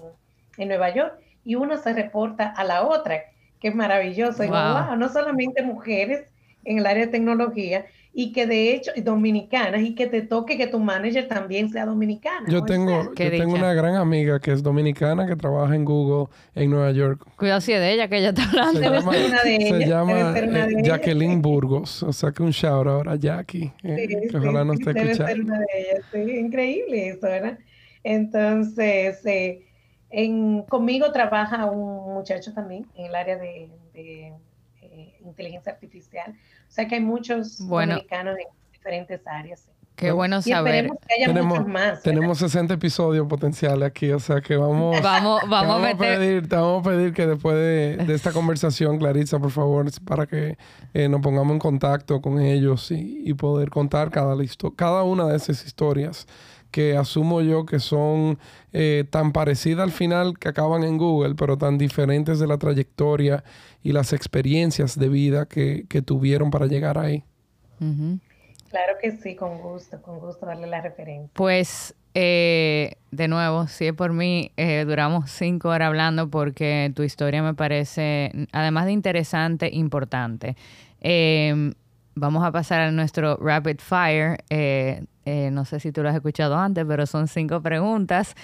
[0.58, 3.22] en, Nueva York y una se reporta a la otra,
[3.60, 4.44] que es maravilloso.
[4.44, 6.30] no solamente mujeres
[6.64, 10.66] en el área de tecnología, y que de hecho, dominicanas, y que te toque que
[10.66, 12.48] tu manager también sea dominicana.
[12.48, 16.70] Yo tengo, yo tengo una gran amiga que es dominicana que trabaja en Google en
[16.70, 17.24] Nueva York.
[17.36, 18.80] Cuidado si es de ella que ella está hablando.
[18.80, 22.02] Se llama, se llama eh, Jacqueline Burgos.
[22.02, 23.72] O sea que un shout out a Jackie.
[23.84, 26.04] Eh, que ojalá no esté debe Ser una de ellas.
[26.12, 27.58] Sí, increíble eso, ¿verdad?
[28.02, 29.66] Entonces, eh,
[30.10, 34.32] en, conmigo trabaja un muchacho también en el área de, de
[35.24, 36.34] inteligencia artificial.
[36.70, 39.68] O sea que hay muchos dominicanos en diferentes áreas.
[39.96, 40.88] Qué bueno saber.
[41.08, 45.84] Que haya tenemos, más, tenemos 60 episodios potenciales aquí, o sea que vamos, vamos, vamos,
[45.84, 50.26] a pedir, te vamos a pedir que después de, esta conversación, Clarissa, por favor, para
[50.26, 50.56] que
[50.94, 54.36] eh, nos pongamos en contacto con ellos y, poder contar cada,
[54.76, 56.26] cada una de esas historias
[56.70, 58.38] que asumo yo que son
[58.72, 63.44] eh, tan parecidas al final que acaban en Google, pero tan diferentes de la trayectoria
[63.82, 67.24] y las experiencias de vida que, tuvieron para llegar ahí.
[67.78, 71.30] Claro que sí, con gusto, con gusto darle la referencia.
[71.34, 77.02] Pues eh, de nuevo, si es por mí, eh, duramos cinco horas hablando porque tu
[77.02, 80.56] historia me parece, además de interesante, importante.
[81.00, 81.74] Em,
[82.20, 84.38] vamos a pasar a nuestro rapid fire.
[84.50, 85.02] Eh,
[85.52, 88.34] no sé si tú lo has escuchado antes, pero son cinco preguntas.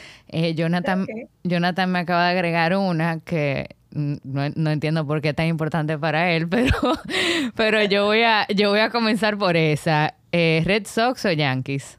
[0.54, 1.06] Jonathan,
[1.42, 6.32] Jonathan me acaba de agregar una que no, entiendo por qué es tan importante para
[6.32, 6.76] él, pero,
[7.54, 10.14] pero yo, voy a, yo voy a comenzar por esa.
[10.32, 11.98] Eh, ¿Red Sox o Yankees?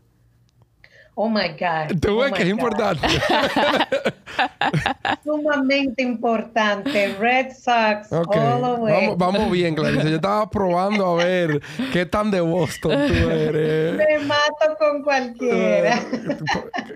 [1.20, 1.99] Oh my God.
[1.99, 3.07] Tú ves oh que es importante.
[5.24, 7.15] Sumamente importante.
[7.20, 8.13] Red Sox.
[8.13, 8.93] All the way.
[8.93, 10.11] Vamos, vamos bien, Clarice.
[10.11, 11.59] Yo estaba probando a ver
[11.91, 13.97] qué tan de Boston tú eres.
[13.97, 15.99] Me mato con cualquiera.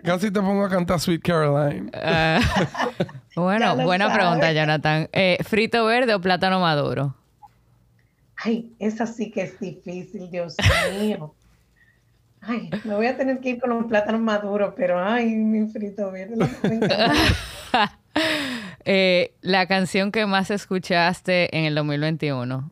[0.03, 1.89] Casi te pongo a cantar Sweet Caroline.
[1.95, 2.41] Ah.
[3.35, 5.09] bueno, buena pregunta, Jonathan.
[5.13, 7.15] Eh, ¿Frito verde o plátano maduro?
[8.37, 10.57] Ay, esa sí que es difícil, Dios
[10.99, 11.33] mío.
[12.41, 16.11] Ay, me voy a tener que ir con un plátano maduro, pero ay, mi frito
[16.11, 16.35] verde.
[18.85, 22.71] eh, la canción que más escuchaste en el 2021.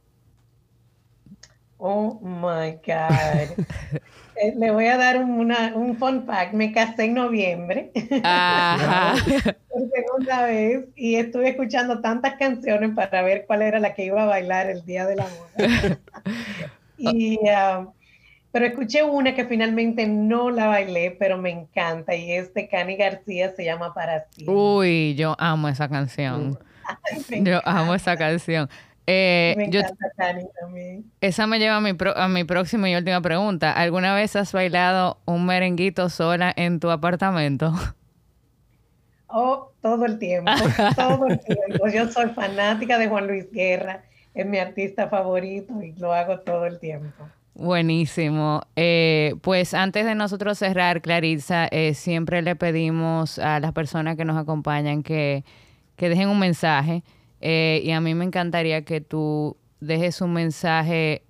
[1.78, 3.66] Oh my God.
[4.42, 6.54] Eh, le voy a dar una, un fun fact.
[6.54, 7.92] Me casé en noviembre.
[8.24, 9.16] Ajá.
[9.70, 10.86] Por segunda vez.
[10.96, 14.86] Y estuve escuchando tantas canciones para ver cuál era la que iba a bailar el
[14.86, 16.00] día del amor.
[16.98, 17.92] y um,
[18.52, 22.96] pero escuché una que finalmente no la bailé, pero me encanta y es de Cani
[22.96, 24.46] García, se llama Para ti.
[24.48, 26.58] Uy, yo amo esa canción.
[27.30, 28.70] yo amo esa canción.
[29.06, 31.06] Eh, me encanta Cani también.
[31.22, 33.72] Esa me lleva a mi, a mi próxima y última pregunta.
[33.72, 37.74] ¿Alguna vez has bailado un merenguito sola en tu apartamento?
[39.32, 40.52] Oh, todo el tiempo,
[40.96, 41.88] todo el tiempo.
[41.88, 44.02] Yo soy fanática de Juan Luis Guerra,
[44.34, 47.30] es mi artista favorito y lo hago todo el tiempo.
[47.60, 48.62] Buenísimo.
[48.78, 54.24] Eh, pues antes de nosotros cerrar, Clarissa, eh, siempre le pedimos a las personas que
[54.24, 55.44] nos acompañan que,
[55.98, 57.04] dejen un mensaje.
[57.42, 61.24] Eh, y a mí me encantaría que tú dejes un mensaje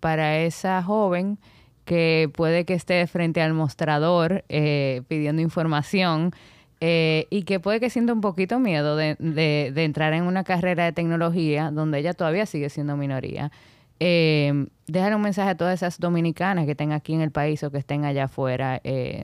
[0.00, 1.38] para esa joven
[1.84, 6.32] que puede que esté frente al mostrador pidiendo información
[6.80, 10.92] y que puede que sienta un poquito miedo de, de entrar en una carrera de
[10.92, 13.52] tecnología donde ella todavía sigue siendo minoría
[14.00, 17.70] eh, dejar un mensaje a todas esas dominicanas que estén aquí en el país o
[17.70, 18.80] que estén allá afuera.
[18.82, 19.22] Eh,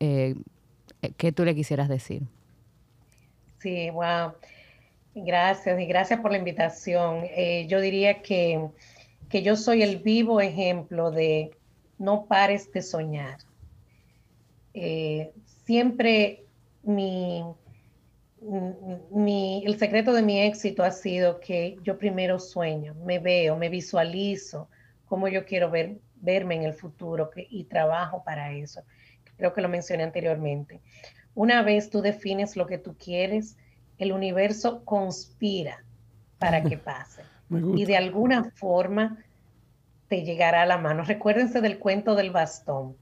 [0.00, 0.34] eh,
[1.16, 2.22] ¿Qué tú le quisieras decir?
[3.58, 4.32] Sí, wow.
[5.14, 7.24] Gracias y gracias por la invitación.
[7.24, 8.68] Eh, yo diría que,
[9.28, 11.50] que yo soy el vivo ejemplo de
[11.98, 13.38] no pares de soñar.
[15.64, 16.44] siempre
[16.82, 17.42] mi,
[19.10, 23.68] mi, el secreto de mi éxito ha sido que yo primero sueño, me veo, me
[23.68, 24.68] visualizo
[25.06, 28.82] cómo yo quiero ver, verme en el futuro y trabajo para eso.
[29.36, 30.80] Creo que lo mencioné anteriormente.
[31.34, 33.56] Una vez tú defines lo que tú quieres,
[33.98, 35.84] el universo conspira
[36.38, 37.22] para que pase.
[37.50, 39.18] y de alguna forma
[40.08, 41.02] te llegará a la mano.
[41.04, 42.96] Recuérdense del cuento del bastón.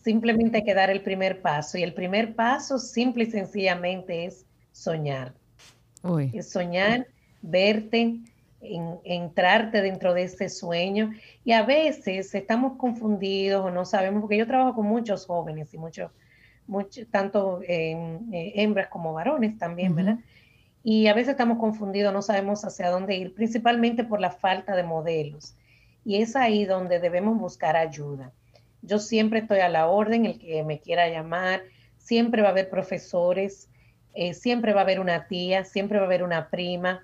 [0.00, 4.46] Simplemente hay que dar el primer paso y el primer paso simple y sencillamente es
[4.78, 5.34] soñar.
[6.32, 7.06] Es soñar,
[7.42, 8.20] verte,
[8.60, 11.10] entrarte dentro de ese sueño
[11.44, 15.78] y a veces estamos confundidos o no sabemos, porque yo trabajo con muchos jóvenes y
[15.78, 16.10] muchos,
[16.66, 17.96] mucho, tanto eh,
[18.54, 20.18] hembras como varones también, ¿verdad?
[20.84, 24.84] Y a veces estamos confundidos, no sabemos hacia dónde ir, principalmente por la falta de
[24.84, 25.56] modelos.
[26.04, 28.32] Y es ahí donde debemos buscar ayuda.
[28.82, 31.62] Yo siempre estoy a la orden, el que me quiera llamar,
[31.98, 33.68] siempre va a haber profesores,
[34.20, 37.00] eh, siempre va a haber una tía, siempre va a haber una prima,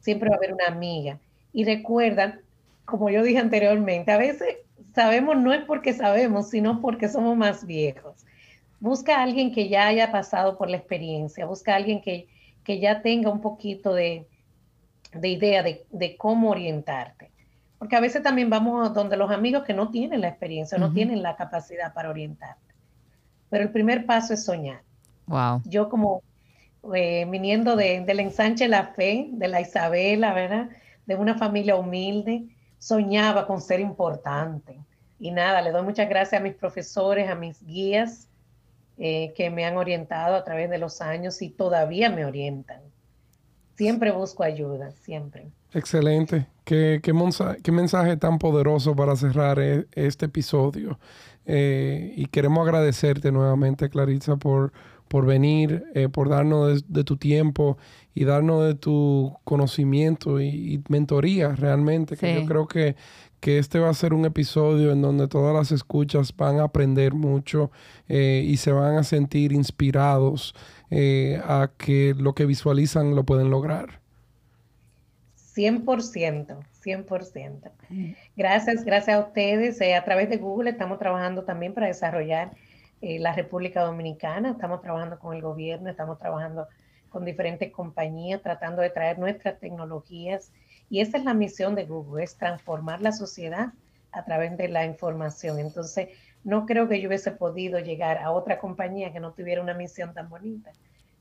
[0.00, 1.20] siempre va a haber una amiga.
[1.52, 2.40] Y recuerda,
[2.84, 4.56] como yo dije anteriormente, a veces
[4.92, 8.26] sabemos no es porque sabemos, sino porque somos más viejos.
[8.80, 12.26] Busca a alguien que ya haya pasado por la experiencia, busca a alguien que,
[12.64, 14.26] que ya tenga un poquito de,
[15.22, 17.30] idea de, de, cómo orientarte.
[17.78, 21.22] Porque a veces también vamos donde los amigos que no tienen la experiencia, no tienen
[21.22, 22.74] la capacidad para orientarte.
[23.48, 24.82] Pero el primer paso es soñar.
[25.28, 25.62] Wow.
[25.64, 26.22] Yo como
[26.82, 30.70] viniendo de, del ensanche La Fe, de la Isabela, ¿verdad?
[31.06, 32.44] De una familia humilde,
[32.78, 34.78] soñaba con ser importante.
[35.18, 38.28] Y nada, le doy muchas gracias a mis profesores, a mis guías
[38.98, 42.80] eh, que me han orientado a través de los años y todavía me orientan.
[43.76, 45.46] Siempre busco ayuda, siempre.
[45.72, 46.46] Excelente.
[46.64, 47.12] Qué, qué,
[47.72, 50.98] mensaje, tan poderoso para cerrar e, este episodio.
[51.46, 54.72] Eh, y queremos agradecerte nuevamente, Clarissa, por,
[55.08, 57.78] por venir, eh, por darnos de, tu tiempo
[58.14, 62.16] y darnos de tu conocimiento y, mentoría realmente.
[62.16, 62.96] Que yo creo que,
[63.40, 67.14] que, este va a ser un episodio en donde todas las escuchas van a aprender
[67.14, 67.70] mucho
[68.08, 70.54] eh, y se van a sentir inspirados
[71.44, 74.00] a que lo que visualizan lo pueden lograr.
[75.58, 77.70] 100%, 100%.
[78.36, 79.80] Gracias, gracias a ustedes.
[79.80, 82.52] Eh, a través de Google estamos trabajando también para desarrollar
[83.00, 86.66] eh, la República Dominicana, estamos trabajando con el gobierno, estamos trabajando
[87.08, 90.52] con diferentes compañías, tratando de traer nuestras tecnologías.
[90.90, 93.72] Y esa es la misión de Google, es transformar la sociedad
[94.12, 95.58] a través de la información.
[95.58, 96.08] Entonces,
[96.44, 100.14] no creo que yo hubiese podido llegar a otra compañía que no tuviera una misión
[100.14, 100.72] tan bonita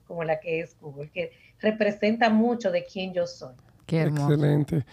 [0.08, 3.56] como la que es Google, que representa mucho de quién yo soy.
[3.88, 4.86] Excelente.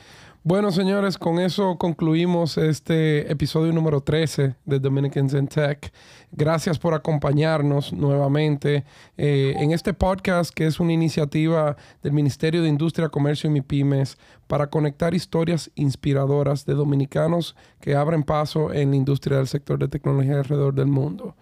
[0.46, 5.90] Bueno, señores, con eso concluimos este episodio número 13 de Dominicans in Tech.
[6.32, 8.84] Gracias por acompañarnos nuevamente
[9.16, 14.18] eh, en este podcast que es una iniciativa del Ministerio de Industria, Comercio y MIPIMES
[14.46, 19.88] para conectar historias inspiradoras de dominicanos que abren paso en la industria del sector de
[19.88, 21.36] tecnología alrededor del mundo.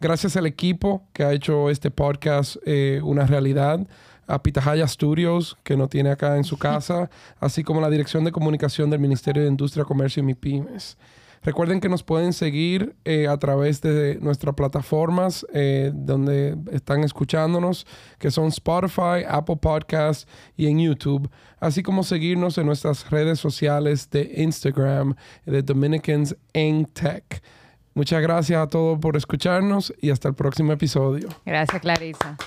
[0.00, 3.84] Gracias al equipo que ha hecho este podcast eh, una realidad
[4.26, 8.32] a Pitahaya Studios, que no tiene acá en su casa, así como la Dirección de
[8.32, 10.96] Comunicación del Ministerio de Industria, Comercio y MIPIMES.
[11.44, 17.86] Recuerden que nos pueden seguir eh, a través de nuestras plataformas eh, donde están escuchándonos,
[18.18, 24.08] que son Spotify, Apple Podcasts y en YouTube, así como seguirnos en nuestras redes sociales
[24.08, 27.42] de Instagram de Dominicans en Tech.
[27.92, 31.28] Muchas gracias a todos por escucharnos y hasta el próximo episodio.
[31.44, 32.38] Gracias, Clarisa.